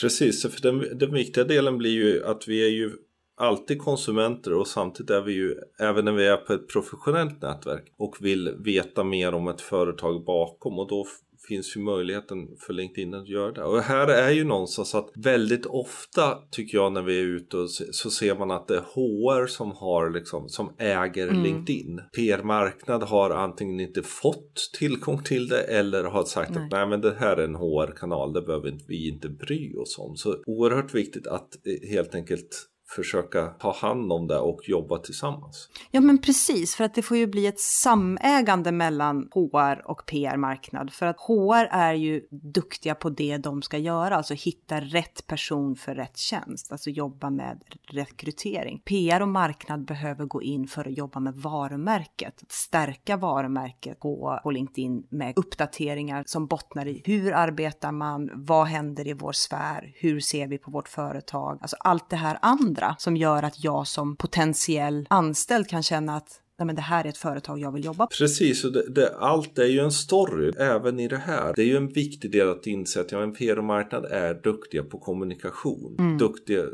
Precis, 0.00 0.42
för 0.42 0.62
den, 0.62 0.98
den 0.98 1.12
viktiga 1.12 1.44
delen 1.44 1.78
blir 1.78 1.90
ju 1.90 2.24
att 2.24 2.48
vi 2.48 2.64
är 2.64 2.70
ju 2.70 2.92
alltid 3.38 3.78
konsumenter 3.78 4.52
och 4.52 4.66
samtidigt 4.66 5.10
är 5.10 5.20
vi 5.20 5.32
ju, 5.32 5.54
även 5.78 6.04
när 6.04 6.12
vi 6.12 6.26
är 6.26 6.36
på 6.36 6.52
ett 6.52 6.68
professionellt 6.68 7.42
nätverk 7.42 7.92
och 7.98 8.16
vill 8.20 8.54
veta 8.58 9.04
mer 9.04 9.34
om 9.34 9.48
ett 9.48 9.60
företag 9.60 10.24
bakom 10.24 10.78
och 10.78 10.88
då 10.88 11.06
finns 11.48 11.76
ju 11.76 11.80
möjligheten 11.80 12.48
för 12.58 12.72
LinkedIn 12.72 13.14
att 13.14 13.28
göra 13.28 13.52
det. 13.52 13.64
Och 13.64 13.80
här 13.80 14.08
är 14.08 14.30
ju 14.30 14.44
någonstans 14.44 14.94
att 14.94 15.10
väldigt 15.14 15.66
ofta 15.66 16.38
tycker 16.50 16.78
jag 16.78 16.92
när 16.92 17.02
vi 17.02 17.18
är 17.18 17.24
ute 17.24 17.56
och 17.56 17.70
så 17.70 18.10
ser 18.10 18.34
man 18.34 18.50
att 18.50 18.68
det 18.68 18.76
är 18.76 18.80
HR 18.80 19.46
som 19.46 19.72
har 19.72 20.10
liksom 20.10 20.48
som 20.48 20.74
äger 20.78 21.28
mm. 21.28 21.42
LinkedIn. 21.42 22.00
PR-marknad 22.16 23.02
har 23.02 23.30
antingen 23.30 23.80
inte 23.80 24.02
fått 24.02 24.70
tillgång 24.78 25.22
till 25.22 25.48
det 25.48 25.60
eller 25.60 26.04
har 26.04 26.24
sagt 26.24 26.50
nej. 26.50 26.64
att 26.64 26.70
nej 26.70 26.86
men 26.86 27.00
det 27.00 27.14
här 27.18 27.36
är 27.36 27.44
en 27.44 27.54
HR-kanal, 27.54 28.32
det 28.32 28.42
behöver 28.42 28.78
vi 28.88 29.08
inte 29.08 29.28
bry 29.28 29.74
oss 29.74 29.98
om. 29.98 30.16
Så 30.16 30.36
oerhört 30.46 30.94
viktigt 30.94 31.26
att 31.26 31.66
eh, 31.66 31.88
helt 31.90 32.14
enkelt 32.14 32.68
försöka 32.96 33.46
ta 33.46 33.72
hand 33.72 34.12
om 34.12 34.26
det 34.26 34.38
och 34.38 34.60
jobba 34.68 34.98
tillsammans. 34.98 35.68
Ja 35.90 36.00
men 36.00 36.18
precis, 36.18 36.74
för 36.74 36.84
att 36.84 36.94
det 36.94 37.02
får 37.02 37.16
ju 37.16 37.26
bli 37.26 37.46
ett 37.46 37.60
samägande 37.60 38.72
mellan 38.72 39.28
HR 39.34 39.90
och 39.90 40.06
PR-marknad. 40.06 40.92
För 40.92 41.06
att 41.06 41.20
HR 41.20 41.68
är 41.70 41.94
ju 41.94 42.22
duktiga 42.30 42.94
på 42.94 43.10
det 43.10 43.36
de 43.36 43.62
ska 43.62 43.78
göra, 43.78 44.16
alltså 44.16 44.34
hitta 44.34 44.80
rätt 44.80 45.26
person 45.26 45.76
för 45.76 45.94
rätt 45.94 46.16
tjänst, 46.16 46.72
alltså 46.72 46.90
jobba 46.90 47.30
med 47.30 47.62
rekrytering. 47.90 48.82
PR 48.84 49.22
och 49.22 49.28
marknad 49.28 49.84
behöver 49.84 50.24
gå 50.24 50.42
in 50.42 50.66
för 50.66 50.88
att 50.88 50.98
jobba 50.98 51.20
med 51.20 51.34
varumärket, 51.34 52.42
att 52.42 52.52
stärka 52.52 53.16
varumärket 53.16 54.00
på, 54.00 54.40
på 54.42 54.50
LinkedIn 54.50 55.06
med 55.10 55.32
uppdateringar 55.36 56.24
som 56.26 56.46
bottnar 56.46 56.86
i 56.86 57.02
hur 57.04 57.32
arbetar 57.32 57.92
man, 57.92 58.30
vad 58.34 58.66
händer 58.66 59.08
i 59.08 59.12
vår 59.12 59.32
sfär, 59.32 59.92
hur 59.94 60.20
ser 60.20 60.46
vi 60.46 60.58
på 60.58 60.70
vårt 60.70 60.88
företag, 60.88 61.58
alltså 61.60 61.76
allt 61.80 62.10
det 62.10 62.16
här 62.16 62.38
andra 62.42 62.77
andra 62.78 62.96
som 62.98 63.16
gör 63.16 63.42
att 63.42 63.64
jag 63.64 63.86
som 63.86 64.16
potentiell 64.16 65.06
anställd 65.10 65.68
kan 65.68 65.82
känna 65.82 66.16
att 66.16 66.40
nej 66.58 66.66
men 66.66 66.76
det 66.76 66.82
här 66.82 67.04
är 67.04 67.08
ett 67.08 67.18
företag 67.18 67.58
jag 67.58 67.72
vill 67.72 67.84
jobba 67.84 68.06
på. 68.06 68.14
Precis, 68.18 68.64
och 68.64 68.72
det, 68.72 68.88
det, 68.88 69.16
allt 69.18 69.58
är 69.58 69.66
ju 69.66 69.78
en 69.78 69.92
story 69.92 70.52
även 70.58 71.00
i 71.00 71.08
det 71.08 71.16
här. 71.16 71.52
Det 71.56 71.62
är 71.62 71.66
ju 71.66 71.76
en 71.76 71.88
viktig 71.88 72.32
del 72.32 72.48
att 72.48 72.66
inse 72.66 73.00
att 73.00 73.12
ja, 73.12 73.22
en 73.22 73.34
PR-marknad 73.34 74.04
är 74.04 74.34
duktiga 74.34 74.82
på 74.82 74.98
kommunikation, 74.98 75.96
mm. 75.98 76.18
duktiga, 76.18 76.64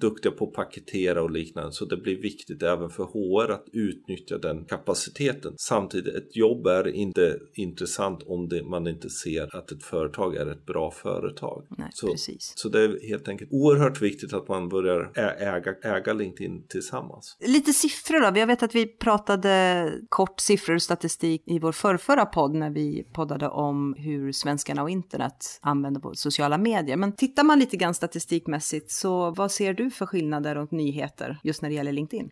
duktiga 0.00 0.32
på 0.32 0.44
att 0.44 0.52
paketera 0.52 1.22
och 1.22 1.30
liknande. 1.30 1.72
Så 1.72 1.84
det 1.84 1.96
blir 1.96 2.22
viktigt 2.22 2.62
även 2.62 2.90
för 2.90 3.04
HR 3.04 3.50
att 3.52 3.64
utnyttja 3.72 4.38
den 4.38 4.64
kapaciteten. 4.64 5.54
Samtidigt, 5.56 6.14
ett 6.14 6.36
jobb 6.36 6.66
är 6.66 6.88
inte 6.88 7.38
intressant 7.54 8.22
om 8.26 8.48
det, 8.48 8.64
man 8.64 8.86
inte 8.86 9.10
ser 9.10 9.56
att 9.56 9.72
ett 9.72 9.82
företag 9.82 10.36
är 10.36 10.46
ett 10.46 10.66
bra 10.66 10.90
företag. 10.90 11.66
Nej, 11.78 11.88
så, 11.92 12.06
precis. 12.06 12.52
så 12.56 12.68
det 12.68 12.80
är 12.80 13.08
helt 13.08 13.28
enkelt 13.28 13.52
oerhört 13.52 14.02
viktigt 14.02 14.32
att 14.32 14.48
man 14.48 14.68
börjar 14.68 15.12
äga, 15.38 15.74
äga 15.82 16.12
LinkedIn 16.12 16.66
tillsammans. 16.68 17.36
Lite 17.40 17.72
siffror 17.72 18.32
då. 18.32 18.38
Jag 18.38 18.46
vet 18.46 18.62
att 18.62 18.74
vi 18.74 18.86
pratar 18.86 19.33
pratade 19.34 19.92
kort 20.08 20.40
siffror 20.40 20.74
och 20.74 20.82
statistik 20.82 21.42
i 21.46 21.58
vår 21.58 21.72
förrförra 21.72 22.26
podd 22.26 22.54
när 22.54 22.70
vi 22.70 23.06
poddade 23.12 23.48
om 23.48 23.94
hur 23.98 24.32
svenskarna 24.32 24.82
och 24.82 24.90
internet 24.90 25.58
använder 25.60 26.14
sociala 26.14 26.58
medier. 26.58 26.96
Men 26.96 27.12
tittar 27.12 27.44
man 27.44 27.58
lite 27.58 27.76
grann 27.76 27.94
statistikmässigt 27.94 28.90
så 28.90 29.30
vad 29.30 29.50
ser 29.50 29.74
du 29.74 29.90
för 29.90 30.06
skillnader 30.06 30.58
och 30.58 30.72
nyheter 30.72 31.38
just 31.42 31.62
när 31.62 31.68
det 31.68 31.74
gäller 31.74 31.92
LinkedIn? 31.92 32.30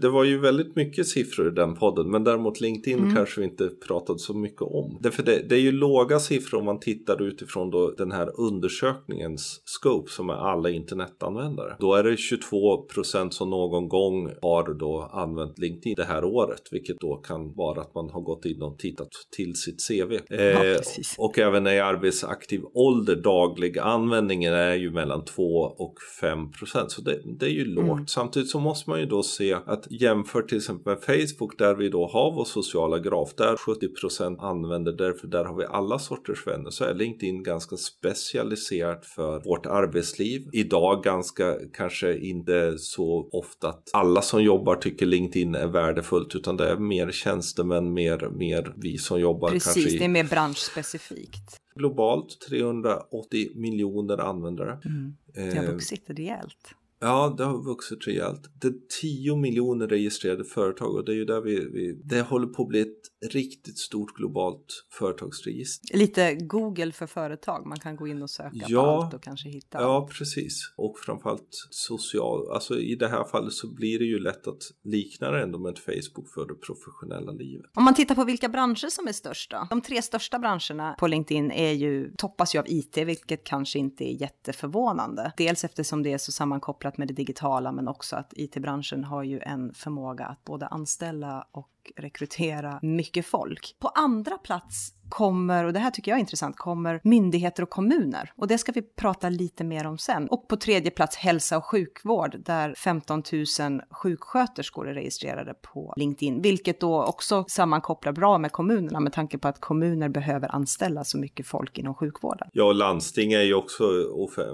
Det 0.00 0.08
var 0.08 0.24
ju 0.24 0.40
väldigt 0.40 0.76
mycket 0.76 1.06
siffror 1.06 1.48
i 1.48 1.50
den 1.50 1.74
podden 1.74 2.10
men 2.10 2.24
däremot 2.24 2.60
LinkedIn 2.60 2.98
mm. 2.98 3.14
kanske 3.14 3.40
vi 3.40 3.46
inte 3.46 3.68
pratade 3.88 4.18
så 4.18 4.34
mycket 4.34 4.62
om. 4.62 4.98
Därför 5.00 5.22
det, 5.22 5.48
det 5.48 5.54
är 5.54 5.60
ju 5.60 5.72
låga 5.72 6.18
siffror 6.18 6.58
om 6.58 6.64
man 6.64 6.80
tittar 6.80 7.22
utifrån 7.22 7.70
då 7.70 7.90
den 7.90 8.12
här 8.12 8.40
undersökningens 8.40 9.62
scope 9.64 10.10
som 10.10 10.30
är 10.30 10.34
alla 10.34 10.70
internetanvändare. 10.70 11.76
Då 11.78 11.94
är 11.94 12.04
det 12.04 12.16
22 12.16 12.82
procent 12.82 13.34
som 13.34 13.50
någon 13.50 13.88
gång 13.88 14.30
har 14.42 14.74
då 14.74 15.10
använt 15.12 15.58
LinkedIn 15.58 15.94
det 15.96 16.04
här 16.04 16.24
året 16.24 16.43
året, 16.44 16.62
vilket 16.70 17.00
då 17.00 17.16
kan 17.16 17.54
vara 17.54 17.80
att 17.80 17.94
man 17.94 18.10
har 18.10 18.20
gått 18.20 18.44
in 18.44 18.62
och 18.62 18.78
tittat 18.78 19.08
till 19.36 19.54
sitt 19.54 19.88
CV. 19.88 20.12
Ja, 20.28 20.36
eh, 20.36 20.76
och 21.18 21.38
även 21.38 21.66
i 21.66 21.80
arbetsaktiv 21.80 22.60
ålder, 22.74 23.16
daglig 23.16 23.78
användningen 23.78 24.54
är 24.54 24.74
ju 24.74 24.90
mellan 24.90 25.24
2 25.24 25.42
och 25.78 25.94
5 26.20 26.52
procent, 26.52 26.90
så 26.90 27.02
det, 27.02 27.20
det, 27.38 27.46
är 27.46 27.50
ju 27.50 27.64
lågt. 27.64 27.86
Mm. 27.86 28.06
Samtidigt 28.06 28.50
så 28.50 28.60
måste 28.60 28.90
man 28.90 29.00
ju 29.00 29.06
då 29.06 29.22
se 29.22 29.54
att 29.66 29.86
jämfört 29.90 30.48
till 30.48 30.58
exempel 30.58 30.94
med 30.94 31.02
Facebook 31.02 31.58
där 31.58 31.74
vi 31.74 31.88
då 31.88 32.06
har 32.06 32.34
vår 32.34 32.44
sociala 32.44 32.98
graf, 32.98 33.34
där 33.34 33.56
70 33.56 33.88
procent 33.88 34.38
använder 34.40 34.92
därför 34.92 35.26
där 35.26 35.44
har 35.44 35.56
vi 35.56 35.64
alla 35.64 35.98
sorters 35.98 36.46
vänner, 36.46 36.70
så 36.70 36.84
är 36.84 36.94
LinkedIn 36.94 37.42
ganska 37.42 37.76
specialiserat 37.76 39.06
för 39.06 39.40
vårt 39.44 39.66
arbetsliv. 39.66 40.48
Idag 40.52 41.02
ganska 41.02 41.54
kanske 41.72 42.18
inte 42.18 42.78
så 42.78 43.28
ofta 43.32 43.68
att 43.68 43.90
alla 43.92 44.22
som 44.22 44.42
jobbar 44.42 44.76
tycker 44.76 45.06
LinkedIn 45.06 45.54
är 45.54 45.66
värdefullt 45.66 46.33
utan 46.34 46.56
det 46.56 46.70
är 46.70 46.76
mer 46.76 47.10
tjänstemän, 47.10 47.92
mer, 47.92 48.28
mer 48.30 48.74
vi 48.76 48.98
som 48.98 49.20
jobbar. 49.20 49.48
Precis, 49.48 49.74
kanske 49.74 49.90
i... 49.90 49.98
det 49.98 50.04
är 50.04 50.08
mer 50.08 50.24
branschspecifikt. 50.24 51.60
Globalt 51.74 52.40
380 52.48 53.48
miljoner 53.54 54.18
användare. 54.18 54.78
Mm. 54.84 55.16
Det 55.34 55.56
har 55.58 55.66
vuxit 55.66 56.04
rejält. 56.06 56.74
Ja, 57.04 57.34
det 57.38 57.44
har 57.44 57.62
vuxit 57.62 58.06
rejält. 58.06 58.50
Det 58.60 58.68
är 58.68 58.74
10 59.00 59.36
miljoner 59.36 59.86
registrerade 59.86 60.44
företag 60.44 60.94
och 60.94 61.04
det 61.04 61.12
är 61.12 61.16
ju 61.16 61.24
där 61.24 61.40
vi, 61.40 61.54
vi, 61.72 62.00
det 62.04 62.22
håller 62.22 62.46
på 62.46 62.62
att 62.62 62.68
bli 62.68 62.80
ett 62.80 63.32
riktigt 63.32 63.78
stort 63.78 64.14
globalt 64.14 64.84
företagsregister. 64.92 65.96
Lite 65.96 66.34
Google 66.34 66.92
för 66.92 67.06
företag, 67.06 67.66
man 67.66 67.78
kan 67.78 67.96
gå 67.96 68.08
in 68.08 68.22
och 68.22 68.30
söka 68.30 68.64
ja, 68.68 68.82
på 68.82 68.90
allt 68.90 69.14
och 69.14 69.22
kanske 69.22 69.48
hitta. 69.48 69.80
Ja, 69.80 70.08
precis. 70.18 70.72
Och 70.76 70.98
framförallt 70.98 71.48
social, 71.70 72.50
alltså 72.52 72.78
i 72.78 72.94
det 72.94 73.08
här 73.08 73.24
fallet 73.24 73.52
så 73.52 73.74
blir 73.74 73.98
det 73.98 74.04
ju 74.04 74.18
lätt 74.18 74.46
att 74.46 74.62
likna 74.84 75.30
det 75.30 75.42
ändå 75.42 75.58
med 75.58 75.72
ett 75.72 75.78
Facebook 75.78 76.28
för 76.34 76.46
det 76.46 76.54
professionella 76.54 77.32
livet. 77.32 77.70
Om 77.74 77.84
man 77.84 77.94
tittar 77.94 78.14
på 78.14 78.24
vilka 78.24 78.48
branscher 78.48 78.90
som 78.90 79.08
är 79.08 79.12
störst 79.12 79.50
då? 79.50 79.66
De 79.70 79.80
tre 79.80 80.02
största 80.02 80.38
branscherna 80.38 80.94
på 80.98 81.06
LinkedIn 81.06 81.50
är 81.50 81.72
ju, 81.72 82.12
toppas 82.16 82.54
ju 82.54 82.58
av 82.58 82.64
IT, 82.68 82.96
vilket 82.96 83.44
kanske 83.44 83.78
inte 83.78 84.04
är 84.04 84.20
jätteförvånande. 84.20 85.32
Dels 85.36 85.64
eftersom 85.64 86.02
det 86.02 86.12
är 86.12 86.18
så 86.18 86.32
sammankopplat 86.32 86.93
med 86.98 87.08
det 87.08 87.14
digitala 87.14 87.72
men 87.72 87.88
också 87.88 88.16
att 88.16 88.32
IT-branschen 88.36 89.04
har 89.04 89.22
ju 89.22 89.40
en 89.40 89.74
förmåga 89.74 90.26
att 90.26 90.44
både 90.44 90.66
anställa 90.66 91.46
och 91.52 91.68
rekrytera 91.96 92.78
mycket 92.82 93.26
folk. 93.26 93.76
På 93.78 93.88
andra 93.88 94.38
plats 94.38 94.94
kommer, 95.08 95.64
och 95.64 95.72
det 95.72 95.78
här 95.78 95.90
tycker 95.90 96.10
jag 96.10 96.16
är 96.16 96.20
intressant, 96.20 96.56
kommer 96.56 97.00
myndigheter 97.04 97.62
och 97.62 97.70
kommuner. 97.70 98.32
Och 98.36 98.48
det 98.48 98.58
ska 98.58 98.72
vi 98.72 98.82
prata 98.82 99.28
lite 99.28 99.64
mer 99.64 99.86
om 99.86 99.98
sen. 99.98 100.28
Och 100.28 100.48
på 100.48 100.56
tredje 100.56 100.90
plats 100.90 101.16
hälsa 101.16 101.56
och 101.56 101.64
sjukvård 101.64 102.36
där 102.44 102.74
15 102.74 103.22
000 103.60 103.82
sjuksköterskor 103.90 104.88
är 104.88 104.94
registrerade 104.94 105.54
på 105.54 105.94
LinkedIn, 105.96 106.42
vilket 106.42 106.80
då 106.80 107.04
också 107.04 107.44
sammankopplar 107.48 108.12
bra 108.12 108.38
med 108.38 108.52
kommunerna 108.52 109.00
med 109.00 109.12
tanke 109.12 109.38
på 109.38 109.48
att 109.48 109.60
kommuner 109.60 110.08
behöver 110.08 110.54
anställa 110.54 111.04
så 111.04 111.18
mycket 111.18 111.46
folk 111.46 111.78
inom 111.78 111.94
sjukvården. 111.94 112.48
Ja, 112.52 112.64
och 112.64 112.74
landsting 112.74 113.32
är 113.32 113.42
ju 113.42 113.54
också 113.54 113.84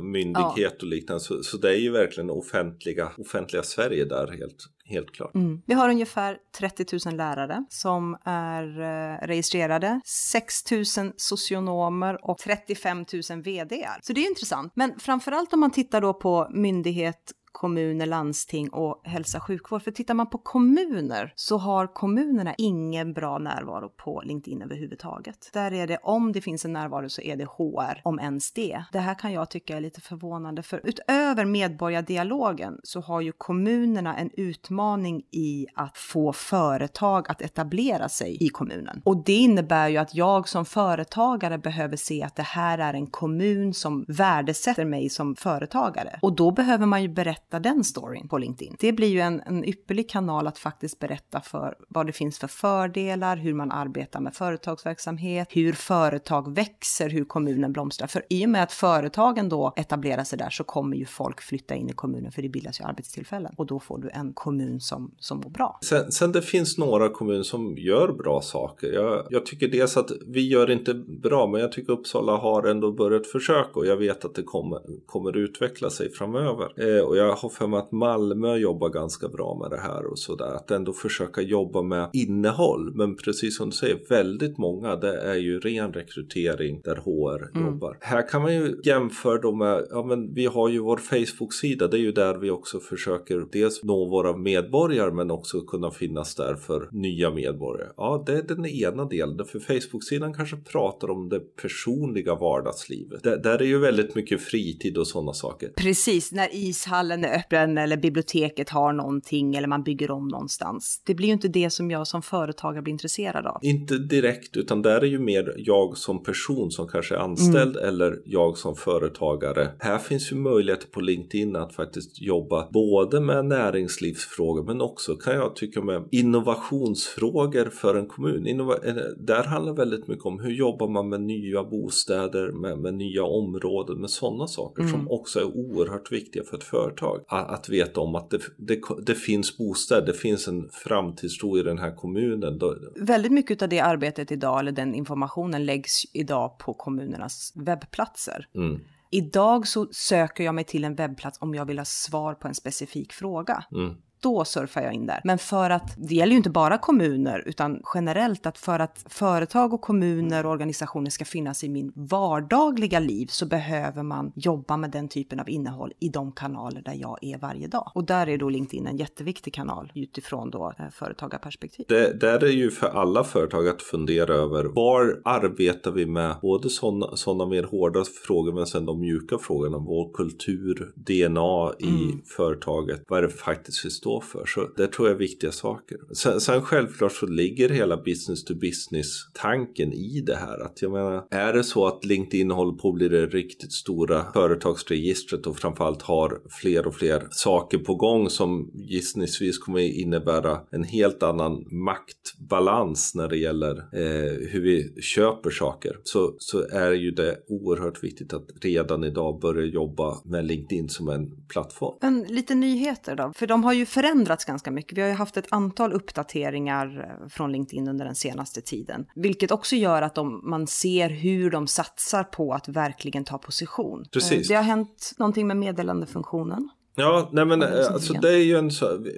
myndighet 0.03 0.57
ja. 0.57 0.71
och 0.81 0.87
liknande, 0.87 1.21
så, 1.21 1.43
så 1.43 1.57
det 1.57 1.71
är 1.71 1.81
ju 1.81 1.91
verkligen 1.91 2.31
offentliga, 2.31 3.09
offentliga 3.19 3.63
Sverige 3.63 4.05
där 4.05 4.27
helt, 4.39 4.67
helt 4.90 5.12
klart. 5.14 5.35
Mm. 5.35 5.62
Vi 5.66 5.75
har 5.75 5.88
ungefär 5.88 6.38
30 6.59 6.99
000 7.06 7.16
lärare 7.16 7.64
som 7.68 8.16
är 8.25 8.80
eh, 8.80 9.26
registrerade, 9.26 10.00
6 10.04 10.70
000 10.70 10.85
socionomer 11.16 12.30
och 12.30 12.38
35 12.38 13.04
000 13.30 13.42
vd. 13.42 13.88
Så 14.02 14.12
det 14.12 14.20
är 14.20 14.28
intressant. 14.28 14.73
Men 14.76 15.00
framförallt 15.00 15.52
om 15.52 15.61
man 15.61 15.70
tittar 15.70 16.00
då 16.00 16.14
på 16.14 16.49
myndighet 16.50 17.32
kommuner, 17.52 18.07
landsting 18.07 18.69
och 18.69 19.00
hälsa 19.04 19.38
och 19.38 19.45
sjukvård. 19.45 19.83
För 19.83 19.90
tittar 19.90 20.14
man 20.14 20.30
på 20.30 20.38
kommuner 20.38 21.33
så 21.37 21.59
har 21.59 21.87
kommunerna 21.87 22.54
ingen 22.59 23.12
bra 23.12 23.38
närvaro 23.38 23.88
på 23.88 24.23
LinkedIn 24.25 24.62
överhuvudtaget. 24.62 25.50
Där 25.52 25.73
är 25.73 25.87
det, 25.87 25.99
om 26.02 26.33
det 26.33 26.40
finns 26.40 26.64
en 26.64 26.73
närvaro 26.73 27.09
så 27.09 27.23
är 27.23 27.37
det 27.37 27.45
HR, 27.45 28.00
om 28.04 28.21
ens 28.21 28.52
det. 28.52 28.85
Det 28.92 28.99
här 28.99 29.14
kan 29.14 29.33
jag 29.33 29.50
tycka 29.50 29.76
är 29.76 29.80
lite 29.80 30.00
förvånande, 30.00 30.62
för 30.62 30.80
utöver 30.85 31.45
medborgardialogen 31.45 32.80
så 32.83 33.00
har 33.00 33.21
ju 33.21 33.33
kommunerna 33.33 34.16
en 34.16 34.30
utmaning 34.37 35.23
i 35.30 35.66
att 35.75 35.99
få 35.99 36.33
företag 36.33 37.30
att 37.30 37.42
etablera 37.42 38.09
sig 38.09 38.37
i 38.40 38.49
kommunen. 38.49 39.02
Och 39.04 39.25
det 39.25 39.37
innebär 39.37 39.88
ju 39.88 39.97
att 39.97 40.14
jag 40.14 40.49
som 40.49 40.64
företagare 40.64 41.59
behöver 41.59 41.97
se 41.97 42.23
att 42.23 42.37
det 42.37 42.42
här 42.42 42.78
är 42.78 42.95
en 42.95 43.07
kommun 43.07 43.75
som 43.75 44.04
värdesätter 44.09 44.85
mig 44.85 45.09
som 45.09 45.37
företagare. 45.37 46.19
Och 46.23 46.37
då 46.37 46.50
behöver 46.50 46.87
man 46.87 47.02
ju 47.02 47.09
berätta 47.09 47.39
berätta 47.50 47.68
den 47.68 47.85
storyn 47.85 48.28
på 48.28 48.38
LinkedIn. 48.38 48.76
Det 48.78 48.92
blir 48.92 49.09
ju 49.09 49.20
en, 49.20 49.40
en 49.40 49.64
ypperlig 49.64 50.11
kanal 50.11 50.47
att 50.47 50.59
faktiskt 50.59 50.99
berätta 50.99 51.40
för 51.40 51.75
vad 51.88 52.06
det 52.06 52.12
finns 52.12 52.38
för 52.38 52.49
fördelar, 52.49 53.37
hur 53.37 53.54
man 53.54 53.70
arbetar 53.70 54.20
med 54.20 54.35
företagsverksamhet, 54.35 55.49
hur 55.50 55.73
företag 55.73 56.54
växer, 56.54 57.11
hur 57.11 57.25
kommunen 57.25 57.73
blomstrar. 57.73 58.06
För 58.06 58.23
i 58.30 58.47
och 58.47 58.50
med 58.50 58.62
att 58.62 58.73
företagen 58.73 59.49
då 59.49 59.73
etablerar 59.76 60.25
sig 60.25 60.38
där 60.38 60.50
så 60.50 60.64
kommer 60.64 60.97
ju 60.97 61.04
folk 61.04 61.40
flytta 61.40 61.75
in 61.75 61.88
i 61.88 61.92
kommunen 61.92 62.32
för 62.32 62.42
det 62.42 62.49
bildas 62.49 62.80
ju 62.80 62.85
arbetstillfällen 62.85 63.54
och 63.56 63.66
då 63.66 63.80
får 63.80 63.99
du 63.99 64.11
en 64.11 64.32
kommun 64.32 64.80
som, 64.80 65.14
som 65.18 65.38
mår 65.38 65.50
bra. 65.50 65.78
Sen, 65.85 66.12
sen 66.12 66.32
det 66.32 66.42
finns 66.42 66.78
några 66.78 67.09
kommuner 67.09 67.42
som 67.42 67.75
gör 67.78 68.12
bra 68.12 68.40
saker. 68.40 68.92
Jag, 68.92 69.26
jag 69.30 69.47
tycker 69.47 69.68
dels 69.68 69.97
att 69.97 70.11
vi 70.26 70.49
gör 70.49 70.70
inte 70.70 70.94
bra, 70.94 71.47
men 71.47 71.61
jag 71.61 71.73
tycker 71.73 71.92
Uppsala 71.92 72.37
har 72.37 72.62
ändå 72.62 72.92
börjat 72.92 73.26
försöka 73.26 73.70
och 73.75 73.87
jag 73.87 73.97
vet 73.97 74.25
att 74.25 74.35
det 74.35 74.42
kommer, 74.42 74.80
kommer 75.06 75.37
utveckla 75.37 75.90
sig 75.90 76.12
framöver. 76.12 76.97
Eh, 76.97 77.04
och 77.04 77.16
jag 77.16 77.30
har 77.33 77.49
för 77.49 77.67
mig 77.67 77.79
att 77.79 77.93
Malmö 77.93 78.57
jobbar 78.57 78.89
ganska 78.89 79.29
bra 79.29 79.59
med 79.63 79.71
det 79.71 79.83
här 79.83 80.07
och 80.07 80.19
sådär. 80.19 80.55
Att 80.55 80.71
ändå 80.71 80.93
försöka 80.93 81.41
jobba 81.41 81.83
med 81.83 82.11
innehåll. 82.13 82.93
Men 82.95 83.17
precis 83.17 83.57
som 83.57 83.71
du 83.71 83.77
säger, 83.77 83.99
väldigt 84.09 84.59
många 84.59 84.97
det 84.97 85.21
är 85.21 85.35
ju 85.35 85.61
ren 85.61 85.93
rekrytering 85.93 86.81
där 86.85 86.97
HR 86.97 87.57
mm. 87.57 87.67
jobbar. 87.67 87.97
Här 88.01 88.29
kan 88.29 88.43
man 88.43 88.55
ju 88.55 88.81
jämföra 88.85 89.41
då 89.41 89.53
med, 89.53 89.87
ja 89.91 90.03
men 90.03 90.35
vi 90.35 90.47
har 90.47 90.69
ju 90.69 90.79
vår 90.79 90.97
Facebook-sida. 90.97 91.89
Det 91.89 91.97
är 91.97 92.01
ju 92.01 92.13
där 92.13 92.35
vi 92.35 92.51
också 92.51 92.81
försöker 92.81 93.47
dels 93.53 93.83
nå 93.83 94.09
våra 94.09 94.37
medborgare 94.37 95.13
men 95.13 95.31
också 95.31 95.61
kunna 95.61 95.91
finnas 95.91 96.35
där 96.35 96.55
för 96.55 96.89
nya 96.93 97.31
medborgare. 97.31 97.89
Ja, 97.97 98.23
det 98.27 98.33
är 98.33 98.43
den 98.43 98.67
ena 98.67 99.05
delen. 99.05 99.47
För 99.47 99.61
Facebook-sidan 99.61 100.35
kanske 100.35 100.57
pratar 100.57 101.11
om 101.11 101.29
det 101.29 101.41
personliga 101.41 102.35
vardagslivet. 102.35 103.23
Där, 103.23 103.37
där 103.37 103.63
är 103.63 103.67
ju 103.67 103.79
väldigt 103.79 104.15
mycket 104.15 104.41
fritid 104.41 104.99
och 104.99 105.07
sådana 105.07 105.33
saker. 105.33 105.69
Precis, 105.77 106.33
när 106.33 106.49
ishallen 106.53 107.20
är 107.25 107.39
öppen 107.39 107.79
eller 107.79 107.97
biblioteket 107.97 108.71
har 108.71 108.93
någonting 108.93 109.57
eller 109.57 109.69
man 109.69 109.83
bygger 109.83 110.11
om 110.11 110.29
någonstans. 110.29 111.03
Det 111.07 111.15
blir 111.15 111.27
ju 111.27 111.33
inte 111.33 111.49
det 111.49 111.71
som 111.71 111.91
jag 111.91 112.07
som 112.07 112.23
företagare 112.23 112.83
blir 112.83 112.93
intresserad 112.93 113.47
av. 113.47 113.59
Inte 113.62 113.99
direkt, 113.99 114.57
utan 114.57 114.83
där 114.83 115.00
är 115.00 115.07
ju 115.07 115.19
mer 115.19 115.55
jag 115.57 115.97
som 115.97 116.23
person 116.23 116.71
som 116.71 116.89
kanske 116.89 117.15
är 117.15 117.19
anställd 117.19 117.77
mm. 117.77 117.89
eller 117.89 118.23
jag 118.25 118.59
som 118.59 118.77
företagare. 118.77 119.69
Här 119.79 119.99
finns 119.99 120.33
ju 120.33 120.37
möjligheter 120.37 120.89
på 120.89 121.00
LinkedIn 121.00 121.57
att 121.57 121.75
faktiskt 121.75 122.23
jobba 122.23 122.69
både 122.73 123.21
med 123.21 123.45
näringslivsfrågor 123.45 124.65
men 124.65 124.81
också 124.81 125.17
kan 125.17 125.35
jag 125.35 125.57
tycka 125.57 125.83
med 125.83 126.09
innovationsfrågor 126.11 127.65
för 127.65 127.95
en 127.95 128.07
kommun. 128.07 128.47
Innova 128.47 128.75
där 129.17 129.45
handlar 129.45 129.73
väldigt 129.73 130.09
mycket 130.09 130.25
om 130.25 130.41
hur 130.41 130.50
jobbar 130.50 130.89
man 130.89 131.09
med 131.09 131.21
nya 131.21 131.65
bostäder, 131.65 132.53
med, 132.53 132.79
med 132.79 132.95
nya 132.95 133.25
områden, 133.25 134.00
med 134.00 134.11
sådana 134.11 134.47
saker 134.47 134.83
mm. 134.83 134.93
som 134.93 135.11
också 135.11 135.39
är 135.39 135.45
oerhört 135.45 136.12
viktiga 136.12 136.45
för 136.45 136.57
ett 136.57 136.65
företag 136.65 137.10
att 137.29 137.69
veta 137.69 138.00
om 138.00 138.14
att 138.14 138.31
det, 138.31 138.40
det, 138.57 138.81
det 139.07 139.14
finns 139.14 139.59
bostäder, 139.59 140.07
det 140.07 140.12
finns 140.12 140.49
en 140.49 140.69
framtidstro 140.73 141.59
i 141.59 141.62
den 141.62 141.79
här 141.79 141.97
kommunen. 141.97 142.61
Väldigt 142.97 143.33
mycket 143.33 143.62
av 143.62 143.69
det 143.69 143.81
arbetet 143.81 144.33
idag, 144.33 144.61
eller 144.61 144.73
den 144.73 144.95
informationen, 144.95 145.64
läggs 145.67 146.02
idag 146.12 146.59
på 146.59 146.75
kommunernas 146.75 147.52
webbplatser. 147.55 148.47
Mm. 148.55 148.81
Idag 149.11 149.69
så 149.69 149.87
söker 149.93 150.45
jag 150.45 150.55
mig 150.55 150.64
till 150.64 150.85
en 150.85 150.95
webbplats 150.95 151.38
om 151.40 151.55
jag 151.55 151.64
vill 151.64 151.79
ha 151.79 151.85
svar 151.85 152.35
på 152.35 152.49
en 152.49 152.55
specifik 152.55 153.12
fråga. 153.12 153.64
Mm 153.73 153.95
då 154.21 154.45
surfar 154.45 154.83
jag 154.83 154.93
in 154.93 155.07
där. 155.07 155.21
Men 155.25 155.39
för 155.39 155.71
att, 155.71 155.95
det 155.97 156.15
gäller 156.15 156.31
ju 156.31 156.37
inte 156.37 156.50
bara 156.50 156.79
kommuner, 156.79 157.43
utan 157.47 157.83
generellt 157.95 158.47
att 158.47 158.59
för 158.59 158.79
att 158.79 159.05
företag 159.09 159.75
och 159.75 159.81
kommuner 159.81 160.47
och 160.47 160.53
organisationer 160.53 161.11
ska 161.11 161.25
finnas 161.25 161.65
i 161.65 161.69
min 161.69 161.93
vardagliga 161.95 162.99
liv 162.99 163.27
så 163.27 163.47
behöver 163.47 164.03
man 164.03 164.33
jobba 164.35 164.77
med 164.77 164.91
den 164.91 165.09
typen 165.09 165.41
av 165.41 165.49
innehåll 165.49 165.93
i 166.00 166.09
de 166.09 166.33
kanaler 166.33 166.83
där 166.83 166.95
jag 166.95 167.19
är 167.21 167.39
varje 167.39 167.67
dag. 167.67 167.93
Och 167.95 168.05
där 168.05 168.29
är 168.29 168.39
då 168.39 168.49
LinkedIn 168.49 168.87
en 168.87 168.97
jätteviktig 168.97 169.55
kanal 169.55 169.93
utifrån 169.95 170.50
då 170.50 170.73
eh, 170.79 170.85
företagarperspektiv. 170.93 171.85
Det 171.89 172.21
där 172.21 172.45
är 172.45 172.53
ju 172.53 172.71
för 172.71 172.87
alla 172.87 173.25
företag 173.25 173.69
att 173.69 173.83
fundera 173.83 174.35
över 174.35 174.65
var 174.65 175.21
arbetar 175.25 175.91
vi 175.91 176.07
med 176.07 176.37
både 176.43 176.71
sådana 176.71 177.17
såna 177.17 177.47
mer 177.47 177.62
hårda 177.62 178.05
frågor 178.27 178.53
men 178.53 178.67
sen 178.67 178.87
de 178.87 179.00
mjuka 179.00 179.39
frågorna. 179.39 179.79
Vår 179.79 180.15
kultur, 180.15 180.93
DNA 180.97 181.73
i 181.79 182.05
mm. 182.05 182.23
företaget. 182.37 183.03
Vad 183.09 183.19
är 183.19 183.23
det 183.23 183.29
faktiskt 183.29 183.85
vi 183.85 183.91
står 183.91 184.10
stå 184.11 184.21
för. 184.21 184.47
Så 184.47 184.69
det 184.76 184.87
tror 184.87 185.09
jag 185.09 185.14
är 185.14 185.19
viktiga 185.19 185.52
saker. 185.52 185.99
Sen, 186.14 186.40
sen 186.40 186.62
självklart 186.62 187.12
så 187.12 187.26
ligger 187.26 187.69
hela 187.69 187.97
business 187.97 188.45
to 188.45 188.55
business 188.55 189.07
tanken 189.35 189.93
i 189.93 190.23
det 190.26 190.37
här. 190.37 190.64
Att 190.64 190.83
jag 190.83 190.93
menar, 190.93 191.25
är 191.31 191.52
det 191.52 191.64
så 191.64 191.87
att 191.87 192.05
LinkedIn 192.05 192.50
håller 192.50 192.73
på 192.73 192.88
att 192.88 192.95
bli 192.95 193.09
det 193.09 193.26
riktigt 193.26 193.73
stora 193.73 194.33
företagsregistret 194.33 195.47
och 195.47 195.57
framförallt 195.57 196.02
har 196.02 196.40
fler 196.50 196.87
och 196.87 196.95
fler 196.95 197.29
saker 197.31 197.79
på 197.79 197.95
gång 197.95 198.31
som 198.31 198.71
gissningsvis 198.75 199.59
kommer 199.59 199.81
innebära 199.81 200.61
en 200.71 200.85
helt 200.85 201.23
annan 201.23 201.64
maktbalans 201.71 203.14
när 203.14 203.29
det 203.29 203.37
gäller 203.37 203.76
eh, 203.79 204.49
hur 204.50 204.61
vi 204.61 205.02
köper 205.02 205.50
saker 205.50 205.97
så, 206.05 206.35
så 206.38 206.69
är 206.73 206.93
ju 206.93 207.11
det 207.11 207.37
oerhört 207.49 208.05
viktigt 208.05 208.33
att 208.33 208.47
redan 208.62 209.05
idag 209.05 209.40
börja 209.40 209.64
jobba 209.64 210.19
med 210.25 210.45
LinkedIn 210.45 210.88
som 210.88 211.09
en 211.09 211.31
plattform. 211.49 211.95
Men 212.00 212.23
lite 212.23 212.55
nyheter 212.55 213.17
då, 213.17 213.33
för 213.37 213.47
de 213.47 213.64
har 213.64 213.73
ju 213.73 213.87
förändrats 214.00 214.45
ganska 214.45 214.71
mycket. 214.71 214.99
Vi 214.99 215.02
har 215.02 215.09
ju 215.09 215.14
haft 215.14 215.37
ett 215.37 215.47
antal 215.50 215.92
uppdateringar 215.92 217.16
eh, 217.23 217.28
från 217.28 217.52
LinkedIn 217.52 217.88
under 217.88 218.04
den 218.04 218.14
senaste 218.14 218.61
tiden, 218.61 219.07
vilket 219.14 219.50
också 219.50 219.76
gör 219.76 220.02
att 220.02 220.14
de, 220.14 220.50
man 220.50 220.66
ser 220.66 221.09
hur 221.09 221.50
de 221.50 221.66
satsar 221.66 222.25
på 222.25 222.52
att 222.54 222.69
verkligen 222.69 223.25
ta 223.25 223.38
position. 223.38 224.04
Precis. 224.12 224.33
Eh, 224.33 224.49
det 224.49 224.54
har 224.54 224.62
hänt 224.62 225.12
någonting 225.19 225.47
med 225.47 225.57
meddelandefunktionen. 225.57 226.69
Ja, 227.00 227.28
nej 227.33 227.45
men 227.45 227.62
alltså 227.62 228.12
det 228.12 228.30
är 228.30 228.45
ju 228.45 228.57
en 228.57 228.71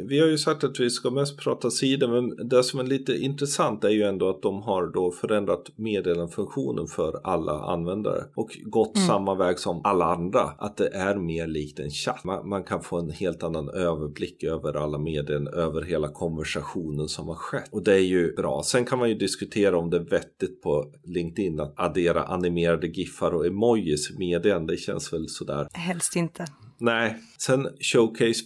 vi 0.08 0.20
har 0.20 0.26
ju 0.26 0.38
sagt 0.38 0.64
att 0.64 0.80
vi 0.80 0.90
ska 0.90 1.10
mest 1.10 1.38
prata 1.38 1.70
sidor 1.70 2.08
men 2.08 2.48
det 2.48 2.64
som 2.64 2.80
är 2.80 2.84
lite 2.84 3.16
intressant 3.16 3.84
är 3.84 3.88
ju 3.88 4.02
ändå 4.02 4.30
att 4.30 4.42
de 4.42 4.62
har 4.62 4.86
då 4.86 5.12
förändrat 5.12 5.70
meddelandefunktionen 5.76 6.86
för 6.86 7.20
alla 7.24 7.52
användare 7.52 8.24
och 8.34 8.58
gått 8.64 8.96
mm. 8.96 9.08
samma 9.08 9.34
väg 9.34 9.58
som 9.58 9.80
alla 9.84 10.04
andra. 10.04 10.40
Att 10.40 10.76
det 10.76 10.88
är 10.88 11.16
mer 11.16 11.46
likt 11.46 11.78
en 11.78 11.90
chatt. 11.90 12.24
Man, 12.24 12.48
man 12.48 12.64
kan 12.64 12.82
få 12.82 12.98
en 12.98 13.10
helt 13.10 13.42
annan 13.42 13.68
överblick 13.68 14.44
över 14.44 14.76
alla 14.76 14.98
meddelanden, 14.98 15.54
över 15.54 15.82
hela 15.82 16.08
konversationen 16.08 17.08
som 17.08 17.28
har 17.28 17.34
skett. 17.34 17.68
Och 17.72 17.82
det 17.82 17.94
är 17.94 17.98
ju 17.98 18.34
bra. 18.34 18.62
Sen 18.64 18.84
kan 18.84 18.98
man 18.98 19.08
ju 19.08 19.14
diskutera 19.14 19.78
om 19.78 19.90
det 19.90 19.96
är 19.96 20.04
vettigt 20.10 20.62
på 20.62 20.92
LinkedIn 21.04 21.60
att 21.60 21.74
addera 21.76 22.22
animerade 22.22 22.86
giffar 22.86 23.34
och 23.34 23.46
emojis 23.46 24.10
i 24.10 24.18
meddelanden. 24.18 24.66
Det 24.66 24.76
känns 24.76 25.12
väl 25.12 25.28
sådär. 25.28 25.68
Helst 25.72 26.16
inte. 26.16 26.44
Nej, 26.84 27.16
sen 27.38 27.68
Showcase 27.80 28.44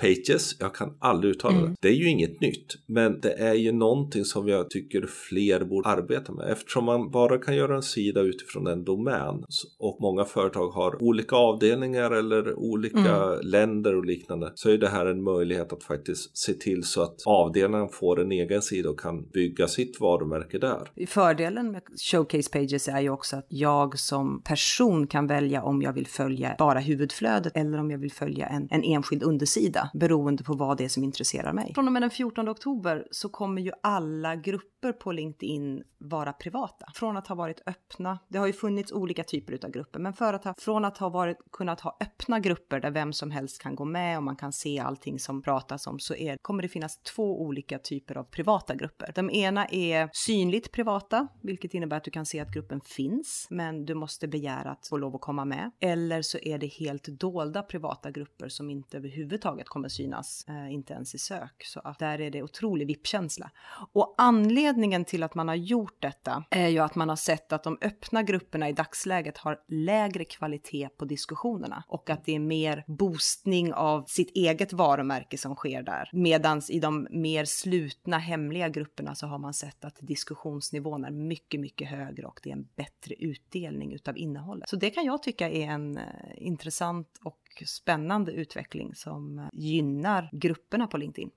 Pages, 0.00 0.56
jag 0.60 0.74
kan 0.74 0.96
aldrig 1.00 1.34
uttala 1.34 1.56
mm. 1.56 1.70
det. 1.70 1.76
Det 1.80 1.88
är 1.88 1.96
ju 1.96 2.08
inget 2.08 2.40
nytt, 2.40 2.74
men 2.86 3.20
det 3.20 3.32
är 3.32 3.54
ju 3.54 3.72
någonting 3.72 4.24
som 4.24 4.48
jag 4.48 4.70
tycker 4.70 5.06
fler 5.06 5.64
borde 5.64 5.88
arbeta 5.88 6.32
med 6.32 6.50
eftersom 6.50 6.84
man 6.84 7.10
bara 7.10 7.38
kan 7.38 7.56
göra 7.56 7.76
en 7.76 7.82
sida 7.82 8.20
utifrån 8.20 8.66
en 8.66 8.84
domän 8.84 9.44
och 9.78 9.98
många 10.00 10.24
företag 10.24 10.68
har 10.68 11.02
olika 11.02 11.36
avdelningar 11.36 12.10
eller 12.10 12.58
olika 12.58 12.98
mm. 12.98 13.40
länder 13.42 13.96
och 13.96 14.04
liknande 14.04 14.52
så 14.54 14.70
är 14.70 14.78
det 14.78 14.88
här 14.88 15.06
en 15.06 15.22
möjlighet 15.22 15.72
att 15.72 15.84
faktiskt 15.84 16.38
se 16.38 16.52
till 16.52 16.84
så 16.84 17.02
att 17.02 17.16
avdelningen 17.26 17.88
får 17.88 18.20
en 18.20 18.32
egen 18.32 18.62
sida 18.62 18.90
och 18.90 19.00
kan 19.00 19.28
bygga 19.28 19.68
sitt 19.68 20.00
varumärke 20.00 20.58
där. 20.58 21.06
Fördelen 21.06 21.72
med 21.72 21.82
Showcase 22.10 22.50
Pages 22.50 22.88
är 22.88 23.00
ju 23.00 23.10
också 23.10 23.36
att 23.36 23.46
jag 23.48 23.98
som 23.98 24.42
person 24.42 25.06
kan 25.06 25.26
välja 25.26 25.62
om 25.62 25.82
jag 25.82 25.92
vill 25.92 26.06
följa 26.06 26.54
bara 26.58 26.78
huvudflödet 26.78 27.56
eller 27.56 27.71
eller 27.72 27.82
om 27.82 27.90
jag 27.90 27.98
vill 27.98 28.12
följa 28.12 28.46
en, 28.46 28.68
en 28.70 28.84
enskild 28.84 29.22
undersida 29.22 29.90
beroende 29.94 30.44
på 30.44 30.54
vad 30.54 30.78
det 30.78 30.84
är 30.84 30.88
som 30.88 31.04
intresserar 31.04 31.52
mig. 31.52 31.72
Från 31.74 31.86
och 31.86 31.92
med 31.92 32.02
den 32.02 32.10
14 32.10 32.48
oktober 32.48 33.06
så 33.10 33.28
kommer 33.28 33.62
ju 33.62 33.72
alla 33.82 34.36
grupper 34.36 34.92
på 34.92 35.12
LinkedIn 35.12 35.82
vara 35.98 36.32
privata. 36.32 36.86
Från 36.94 37.16
att 37.16 37.26
ha 37.26 37.34
varit 37.34 37.62
öppna, 37.66 38.18
det 38.28 38.38
har 38.38 38.46
ju 38.46 38.52
funnits 38.52 38.92
olika 38.92 39.24
typer 39.24 39.64
av 39.64 39.70
grupper, 39.70 39.98
men 40.00 40.12
för 40.12 40.34
att 40.34 40.44
ha, 40.44 40.54
från 40.58 40.84
att 40.84 40.98
ha 40.98 41.08
varit, 41.08 41.36
kunnat 41.52 41.80
ha 41.80 41.96
öppna 42.00 42.40
grupper 42.40 42.80
där 42.80 42.90
vem 42.90 43.12
som 43.12 43.30
helst 43.30 43.62
kan 43.62 43.74
gå 43.74 43.84
med 43.84 44.16
och 44.16 44.22
man 44.22 44.36
kan 44.36 44.52
se 44.52 44.78
allting 44.78 45.18
som 45.18 45.42
pratas 45.42 45.86
om 45.86 45.98
så 45.98 46.14
är, 46.14 46.36
kommer 46.42 46.62
det 46.62 46.68
finnas 46.68 47.02
två 47.02 47.42
olika 47.42 47.78
typer 47.78 48.16
av 48.16 48.24
privata 48.24 48.74
grupper. 48.74 49.12
De 49.14 49.30
ena 49.30 49.66
är 49.66 50.10
synligt 50.12 50.72
privata, 50.72 51.28
vilket 51.42 51.74
innebär 51.74 51.96
att 51.96 52.04
du 52.04 52.10
kan 52.10 52.26
se 52.26 52.40
att 52.40 52.52
gruppen 52.52 52.80
finns, 52.80 53.46
men 53.50 53.84
du 53.84 53.94
måste 53.94 54.28
begära 54.28 54.70
att 54.70 54.86
få 54.88 54.96
lov 54.96 55.14
att 55.14 55.20
komma 55.20 55.44
med. 55.44 55.70
Eller 55.80 56.22
så 56.22 56.38
är 56.38 56.58
det 56.58 56.66
helt 56.66 57.08
dolda 57.52 57.62
privata 57.62 58.10
grupper 58.10 58.48
som 58.48 58.70
inte 58.70 58.96
överhuvudtaget 58.96 59.68
kommer 59.68 59.88
synas, 59.88 60.44
eh, 60.48 60.72
inte 60.72 60.92
ens 60.92 61.14
i 61.14 61.18
sök. 61.18 61.64
Så 61.64 61.80
att 61.80 61.98
där 61.98 62.20
är 62.20 62.30
det 62.30 62.42
otrolig 62.42 62.86
vippkänsla. 62.86 63.50
Och 63.92 64.14
anledningen 64.18 65.04
till 65.04 65.22
att 65.22 65.34
man 65.34 65.48
har 65.48 65.54
gjort 65.54 66.02
detta 66.02 66.44
är 66.50 66.68
ju 66.68 66.78
att 66.78 66.94
man 66.94 67.08
har 67.08 67.16
sett 67.16 67.52
att 67.52 67.64
de 67.64 67.78
öppna 67.82 68.22
grupperna 68.22 68.68
i 68.68 68.72
dagsläget 68.72 69.38
har 69.38 69.60
lägre 69.68 70.24
kvalitet 70.24 70.88
på 70.88 71.04
diskussionerna 71.04 71.84
och 71.88 72.10
att 72.10 72.24
det 72.24 72.34
är 72.34 72.38
mer 72.38 72.84
boostning 72.86 73.72
av 73.74 74.04
sitt 74.06 74.30
eget 74.36 74.72
varumärke 74.72 75.38
som 75.38 75.54
sker 75.54 75.82
där. 75.82 76.08
Medans 76.12 76.70
i 76.70 76.80
de 76.80 77.08
mer 77.10 77.44
slutna 77.44 78.18
hemliga 78.18 78.68
grupperna 78.68 79.14
så 79.14 79.26
har 79.26 79.38
man 79.38 79.54
sett 79.54 79.84
att 79.84 79.96
diskussionsnivån 80.00 81.04
är 81.04 81.10
mycket, 81.10 81.60
mycket 81.60 81.88
högre 81.88 82.26
och 82.26 82.40
det 82.42 82.50
är 82.50 82.56
en 82.56 82.68
bättre 82.76 83.14
utdelning 83.14 83.92
utav 83.92 84.18
innehållet. 84.18 84.68
Så 84.68 84.76
det 84.76 84.90
kan 84.90 85.04
jag 85.04 85.22
tycka 85.22 85.50
är 85.50 85.66
en 85.66 85.98
eh, 85.98 86.04
intressant 86.36 87.20
och 87.24 87.41
spännande 87.66 88.32
utveckling 88.32 88.94
som 88.94 89.48
gynnar 89.52 90.30
grupperna 90.32 90.86
på 90.86 90.96
LinkedIn. 90.96 91.30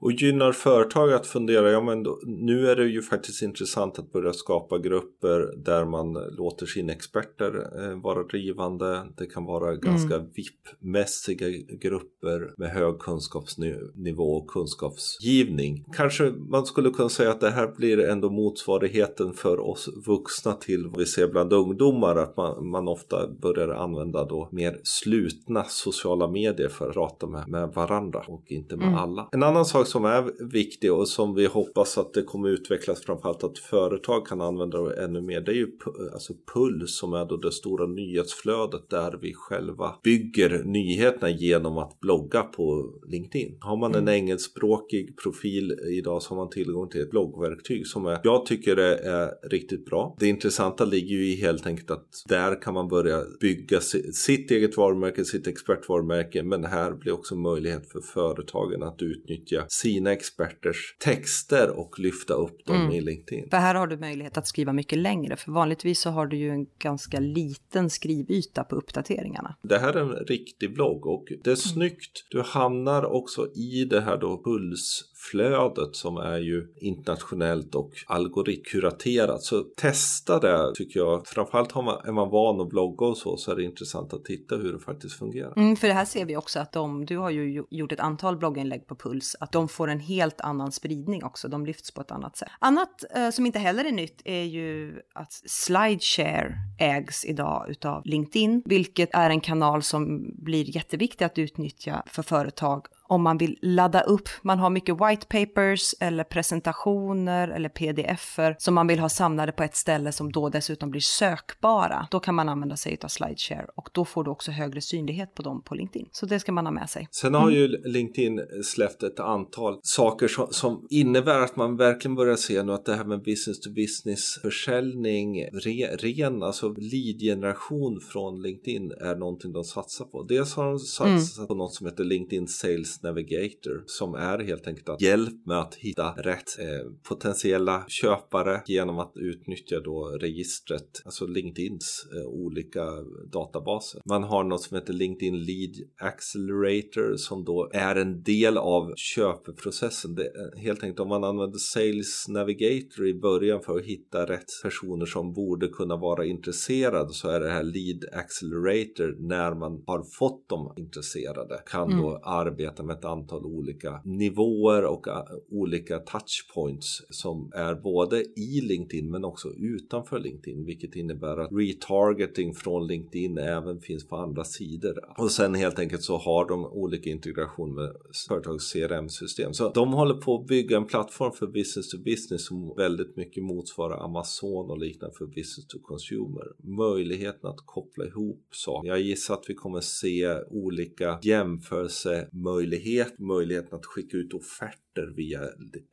Och 0.00 0.12
gynnar 0.12 0.52
företag 0.52 1.12
att 1.12 1.26
fundera, 1.26 1.70
ja 1.70 1.80
men 1.80 2.02
då, 2.02 2.20
nu 2.26 2.68
är 2.70 2.76
det 2.76 2.86
ju 2.86 3.02
faktiskt 3.02 3.42
intressant 3.42 3.98
att 3.98 4.12
börja 4.12 4.32
skapa 4.32 4.78
grupper 4.78 5.54
där 5.56 5.84
man 5.84 6.12
låter 6.12 6.66
sina 6.66 6.92
experter 6.92 7.70
eh, 7.82 8.00
vara 8.02 8.22
drivande. 8.22 9.02
Det 9.16 9.26
kan 9.26 9.44
vara 9.44 9.68
mm. 9.68 9.80
ganska 9.80 10.18
VIP-mässiga 10.18 11.46
grupper 11.80 12.54
med 12.56 12.70
hög 12.70 12.98
kunskapsnivå 12.98 14.36
och 14.36 14.46
kunskapsgivning. 14.46 15.84
Kanske 15.92 16.24
man 16.30 16.66
skulle 16.66 16.90
kunna 16.90 17.08
säga 17.08 17.30
att 17.30 17.40
det 17.40 17.50
här 17.50 17.74
blir 17.76 18.00
ändå 18.00 18.30
motsvarigheten 18.30 19.32
för 19.32 19.60
oss 19.60 19.88
vuxna 20.06 20.52
till 20.52 20.86
vad 20.86 20.98
vi 20.98 21.06
ser 21.06 21.28
bland 21.28 21.52
ungdomar, 21.52 22.16
att 22.16 22.36
man, 22.36 22.66
man 22.66 22.88
ofta 22.88 23.28
börjar 23.28 23.68
använda 23.68 24.24
då 24.24 24.48
mer 24.52 24.80
slutna 24.82 25.64
sociala 25.64 26.28
medier 26.28 26.68
för 26.68 26.88
att 26.88 26.94
prata 26.94 27.26
med, 27.26 27.48
med 27.48 27.68
varandra 27.68 28.24
och 28.28 28.44
inte 28.46 28.76
med 28.76 28.88
mm. 28.88 28.98
alla. 28.98 29.28
En 29.32 29.42
annan 29.54 29.64
sak 29.64 29.86
som 29.86 30.04
är 30.04 30.50
viktig 30.50 30.92
och 30.92 31.08
som 31.08 31.34
vi 31.34 31.46
hoppas 31.46 31.98
att 31.98 32.14
det 32.14 32.22
kommer 32.22 32.48
utvecklas 32.48 33.00
framförallt 33.00 33.44
att 33.44 33.58
företag 33.58 34.26
kan 34.26 34.40
använda 34.40 34.82
det 34.82 35.04
ännu 35.04 35.20
mer. 35.20 35.40
Det 35.40 35.52
är 35.52 35.56
ju 35.56 35.68
alltså 36.12 36.32
Puls 36.54 36.98
som 36.98 37.12
är 37.12 37.24
då 37.24 37.36
det 37.36 37.52
stora 37.52 37.86
nyhetsflödet 37.86 38.90
där 38.90 39.18
vi 39.22 39.34
själva 39.34 39.94
bygger 40.02 40.62
nyheterna 40.64 41.30
genom 41.30 41.78
att 41.78 42.00
blogga 42.00 42.42
på 42.42 42.94
LinkedIn. 43.06 43.56
Har 43.60 43.76
man 43.76 43.94
en 43.94 43.98
mm. 43.98 44.14
engelskspråkig 44.14 45.16
profil 45.22 45.78
idag 45.98 46.22
så 46.22 46.28
har 46.28 46.36
man 46.36 46.50
tillgång 46.50 46.88
till 46.88 47.00
ett 47.00 47.10
bloggverktyg 47.10 47.86
som 47.86 48.06
är, 48.06 48.20
jag 48.24 48.46
tycker 48.46 48.76
det 48.76 48.96
är 48.96 49.48
riktigt 49.50 49.86
bra. 49.86 50.16
Det 50.20 50.28
intressanta 50.28 50.84
ligger 50.84 51.16
ju 51.16 51.26
i 51.32 51.36
helt 51.36 51.66
enkelt 51.66 51.90
att 51.90 52.24
där 52.28 52.62
kan 52.62 52.74
man 52.74 52.88
börja 52.88 53.22
bygga 53.40 53.80
sitt 53.80 54.50
eget 54.50 54.76
varumärke, 54.76 55.24
sitt 55.24 55.46
expertvarumärke 55.46 56.42
men 56.42 56.64
här 56.64 56.92
blir 56.92 57.12
också 57.12 57.36
möjlighet 57.36 57.92
för 57.92 58.00
företagen 58.00 58.82
att 58.82 59.02
utnyttja 59.02 59.43
utnyttja 59.44 59.66
sina 59.68 60.12
experters 60.12 60.96
texter 60.98 61.78
och 61.78 61.98
lyfta 61.98 62.34
upp 62.34 62.66
dem 62.66 62.76
mm. 62.76 62.92
i 62.92 63.00
LinkedIn. 63.00 63.50
För 63.50 63.56
här 63.56 63.74
har 63.74 63.86
du 63.86 63.96
möjlighet 63.96 64.36
att 64.36 64.46
skriva 64.46 64.72
mycket 64.72 64.98
längre, 64.98 65.36
för 65.36 65.52
vanligtvis 65.52 66.00
så 66.00 66.10
har 66.10 66.26
du 66.26 66.36
ju 66.36 66.50
en 66.50 66.66
ganska 66.78 67.20
liten 67.20 67.90
skrivyta 67.90 68.64
på 68.64 68.76
uppdateringarna. 68.76 69.56
Det 69.62 69.78
här 69.78 69.92
är 69.92 70.00
en 70.00 70.26
riktig 70.26 70.74
blogg 70.74 71.06
och 71.06 71.24
det 71.28 71.50
är 71.50 71.50
mm. 71.50 71.56
snyggt. 71.56 72.26
Du 72.30 72.42
hamnar 72.42 73.04
också 73.04 73.46
i 73.54 73.84
det 73.84 74.00
här 74.00 74.16
då 74.16 74.42
puls 74.44 75.12
flödet 75.30 75.96
som 75.96 76.16
är 76.16 76.38
ju 76.38 76.66
internationellt 76.76 77.74
och 77.74 77.90
algoritmkuraterat. 78.06 79.42
Så 79.42 79.62
testa 79.76 80.40
det 80.40 80.74
tycker 80.74 81.00
jag. 81.00 81.26
Framförallt 81.26 81.72
har 81.72 81.82
man, 81.82 82.06
är 82.06 82.12
man 82.12 82.30
van 82.30 82.60
att 82.60 82.68
blogga 82.68 83.06
och 83.06 83.16
så 83.16 83.36
så 83.36 83.52
är 83.52 83.56
det 83.56 83.62
intressant 83.62 84.12
att 84.12 84.24
titta 84.24 84.56
hur 84.56 84.72
det 84.72 84.78
faktiskt 84.78 85.18
fungerar. 85.18 85.52
Mm, 85.56 85.76
för 85.76 85.88
det 85.88 85.94
här 85.94 86.04
ser 86.04 86.24
vi 86.24 86.36
också 86.36 86.60
att 86.60 86.72
de, 86.72 87.06
du 87.06 87.16
har 87.16 87.30
ju 87.30 87.64
gjort 87.70 87.92
ett 87.92 88.00
antal 88.00 88.36
blogginlägg 88.36 88.86
på 88.86 88.96
Puls, 88.96 89.36
att 89.40 89.52
de 89.52 89.68
får 89.68 89.88
en 89.88 90.00
helt 90.00 90.40
annan 90.40 90.72
spridning 90.72 91.24
också. 91.24 91.48
De 91.48 91.66
lyfts 91.66 91.90
på 91.90 92.00
ett 92.00 92.10
annat 92.10 92.36
sätt. 92.36 92.48
Annat 92.58 93.04
eh, 93.16 93.30
som 93.30 93.46
inte 93.46 93.58
heller 93.58 93.84
är 93.84 93.92
nytt 93.92 94.22
är 94.24 94.42
ju 94.42 95.00
att 95.14 95.32
Slideshare 95.32 96.54
ägs 96.78 97.24
idag 97.24 97.70
utav 97.70 98.02
LinkedIn, 98.04 98.62
vilket 98.64 99.14
är 99.14 99.30
en 99.30 99.40
kanal 99.40 99.82
som 99.82 100.34
blir 100.44 100.76
jätteviktig 100.76 101.24
att 101.24 101.38
utnyttja 101.38 102.02
för 102.06 102.22
företag 102.22 102.86
om 103.08 103.22
man 103.22 103.38
vill 103.38 103.58
ladda 103.62 104.00
upp. 104.00 104.28
Man 104.42 104.58
har 104.58 104.70
mycket 104.70 104.94
white 104.94 105.26
papers 105.26 105.94
eller 106.00 106.24
presentationer 106.24 107.48
eller 107.48 107.68
pdf-er 107.68 108.56
som 108.58 108.74
man 108.74 108.86
vill 108.86 108.98
ha 108.98 109.08
samlade 109.08 109.52
på 109.52 109.62
ett 109.62 109.76
ställe 109.76 110.12
som 110.12 110.32
då 110.32 110.48
dessutom 110.48 110.90
blir 110.90 111.00
sökbara. 111.00 112.08
Då 112.10 112.20
kan 112.20 112.34
man 112.34 112.48
använda 112.48 112.76
sig 112.76 112.98
av 113.02 113.08
slideshare 113.08 113.66
och 113.74 113.88
då 113.92 114.04
får 114.04 114.24
du 114.24 114.30
också 114.30 114.50
högre 114.50 114.80
synlighet 114.80 115.34
på 115.34 115.42
dem 115.42 115.62
på 115.62 115.74
LinkedIn. 115.74 116.08
Så 116.12 116.26
det 116.26 116.40
ska 116.40 116.52
man 116.52 116.66
ha 116.66 116.72
med 116.72 116.90
sig. 116.90 117.08
Sen 117.10 117.34
har 117.34 117.50
ju 117.50 117.68
LinkedIn 117.68 118.40
släppt 118.64 119.02
ett 119.02 119.20
antal 119.20 119.78
saker 119.82 120.28
som, 120.28 120.46
som 120.50 120.86
innebär 120.90 121.38
att 121.38 121.56
man 121.56 121.76
verkligen 121.76 122.14
börjar 122.14 122.36
se 122.36 122.62
nu 122.62 122.72
att 122.72 122.84
det 122.84 122.94
här 122.94 123.04
med 123.04 123.22
business 123.22 123.60
to 123.60 123.70
business 123.70 124.38
försäljning, 124.42 125.44
re, 125.52 125.96
ren 125.96 126.42
alltså 126.42 126.68
lead-generation 126.68 128.00
från 128.00 128.42
LinkedIn 128.42 128.92
är 128.92 129.16
någonting 129.16 129.52
de 129.52 129.64
satsar 129.64 130.04
på. 130.04 130.22
Dels 130.22 130.54
har 130.54 130.66
de 130.66 130.78
satsat 130.78 131.38
mm. 131.38 131.48
på 131.48 131.54
något 131.54 131.74
som 131.74 131.86
heter 131.86 132.04
LinkedIn 132.04 132.48
Sales 132.48 132.93
Sales 132.94 133.02
Navigator 133.02 133.82
som 133.86 134.14
är 134.14 134.38
helt 134.38 134.66
enkelt 134.66 134.88
att 134.88 135.02
hjälp 135.02 135.46
med 135.46 135.58
att 135.58 135.74
hitta 135.74 136.10
rätt 136.10 136.58
eh, 136.58 136.90
potentiella 137.08 137.84
köpare 137.88 138.62
genom 138.66 138.98
att 138.98 139.12
utnyttja 139.16 139.80
då 139.80 140.18
registret, 140.20 141.02
alltså 141.04 141.26
LinkedIns 141.26 142.06
eh, 142.16 142.26
olika 142.26 142.84
databaser. 143.32 144.00
Man 144.08 144.22
har 144.22 144.44
något 144.44 144.62
som 144.62 144.74
heter 144.74 144.92
LinkedIn 144.92 145.38
Lead 145.38 145.74
Accelerator 146.00 147.16
som 147.16 147.44
då 147.44 147.70
är 147.72 147.96
en 147.96 148.22
del 148.22 148.58
av 148.58 148.92
köpeprocessen. 148.96 150.14
Det 150.14 150.30
helt 150.56 150.82
enkelt 150.82 151.00
om 151.00 151.08
man 151.08 151.24
använder 151.24 151.58
Sales 151.58 152.28
Navigator 152.28 153.06
i 153.06 153.14
början 153.14 153.62
för 153.62 153.78
att 153.78 153.84
hitta 153.84 154.26
rätt 154.26 154.62
personer 154.62 155.06
som 155.06 155.32
borde 155.32 155.68
kunna 155.68 155.96
vara 155.96 156.24
intresserade 156.24 157.12
så 157.12 157.28
är 157.28 157.40
det 157.40 157.50
här 157.50 157.62
Lead 157.62 158.04
Accelerator 158.12 159.16
när 159.18 159.54
man 159.54 159.82
har 159.86 160.02
fått 160.18 160.48
dem 160.48 160.72
intresserade 160.76 161.62
kan 161.66 161.92
mm. 161.92 162.02
då 162.02 162.20
arbeta 162.24 162.82
med 162.86 162.96
ett 162.96 163.04
antal 163.04 163.44
olika 163.46 164.00
nivåer 164.04 164.84
och 164.84 165.08
äh, 165.08 165.22
olika 165.50 165.98
touchpoints 165.98 167.02
som 167.10 167.52
är 167.54 167.74
både 167.74 168.22
i 168.22 168.60
LinkedIn 168.60 169.10
men 169.10 169.24
också 169.24 169.48
utanför 169.48 170.18
LinkedIn 170.18 170.64
vilket 170.64 170.96
innebär 170.96 171.36
att 171.36 171.52
retargeting 171.52 172.54
från 172.54 172.86
LinkedIn 172.86 173.38
även 173.38 173.80
finns 173.80 174.08
på 174.08 174.16
andra 174.16 174.44
sidor. 174.44 174.98
Och 175.18 175.30
sen 175.30 175.54
helt 175.54 175.78
enkelt 175.78 176.02
så 176.02 176.16
har 176.16 176.48
de 176.48 176.66
olika 176.66 177.10
integration 177.10 177.74
med 177.74 177.92
företags 178.28 178.72
CRM-system 178.72 179.54
så 179.54 179.68
de 179.68 179.92
håller 179.92 180.14
på 180.14 180.34
att 180.40 180.46
bygga 180.46 180.76
en 180.76 180.86
plattform 180.86 181.32
för 181.32 181.46
business 181.46 181.88
to 181.88 181.98
business 181.98 182.46
som 182.46 182.74
väldigt 182.76 183.16
mycket 183.16 183.44
motsvarar 183.44 184.04
Amazon 184.04 184.70
och 184.70 184.78
liknande 184.78 185.16
för 185.18 185.26
business 185.26 185.66
to 185.68 185.78
consumer. 185.82 186.44
Möjligheten 186.62 187.50
att 187.50 187.66
koppla 187.66 188.04
ihop 188.04 188.48
saker. 188.50 188.88
Jag 188.88 189.00
gissar 189.00 189.34
att 189.34 189.44
vi 189.48 189.54
kommer 189.54 189.80
se 189.80 190.34
olika 190.50 191.18
jämförelsemöjligheter, 191.22 192.73
möjligheten 193.18 193.78
att 193.78 193.86
skicka 193.86 194.16
ut 194.16 194.34
offerter 194.34 195.12
via 195.16 195.40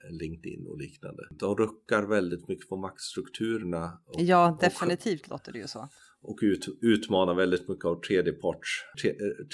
LinkedIn 0.10 0.67
och 0.67 0.78
liknande. 0.78 1.24
De 1.32 1.58
ruckar 1.58 2.04
väldigt 2.04 2.48
mycket 2.48 2.70
på 2.70 2.78
maktstrukturerna. 2.78 4.02
ja, 4.17 4.58
definitivt 4.62 5.24
och, 5.24 5.30
låter 5.30 5.52
det 5.52 5.60
ju 5.60 5.67
så 5.67 5.89
och 6.23 6.38
ut, 6.41 6.67
utmana 6.81 7.34
väldigt 7.34 7.67
mycket 7.69 7.86
av 7.86 8.01
tredjeparts, 8.01 8.86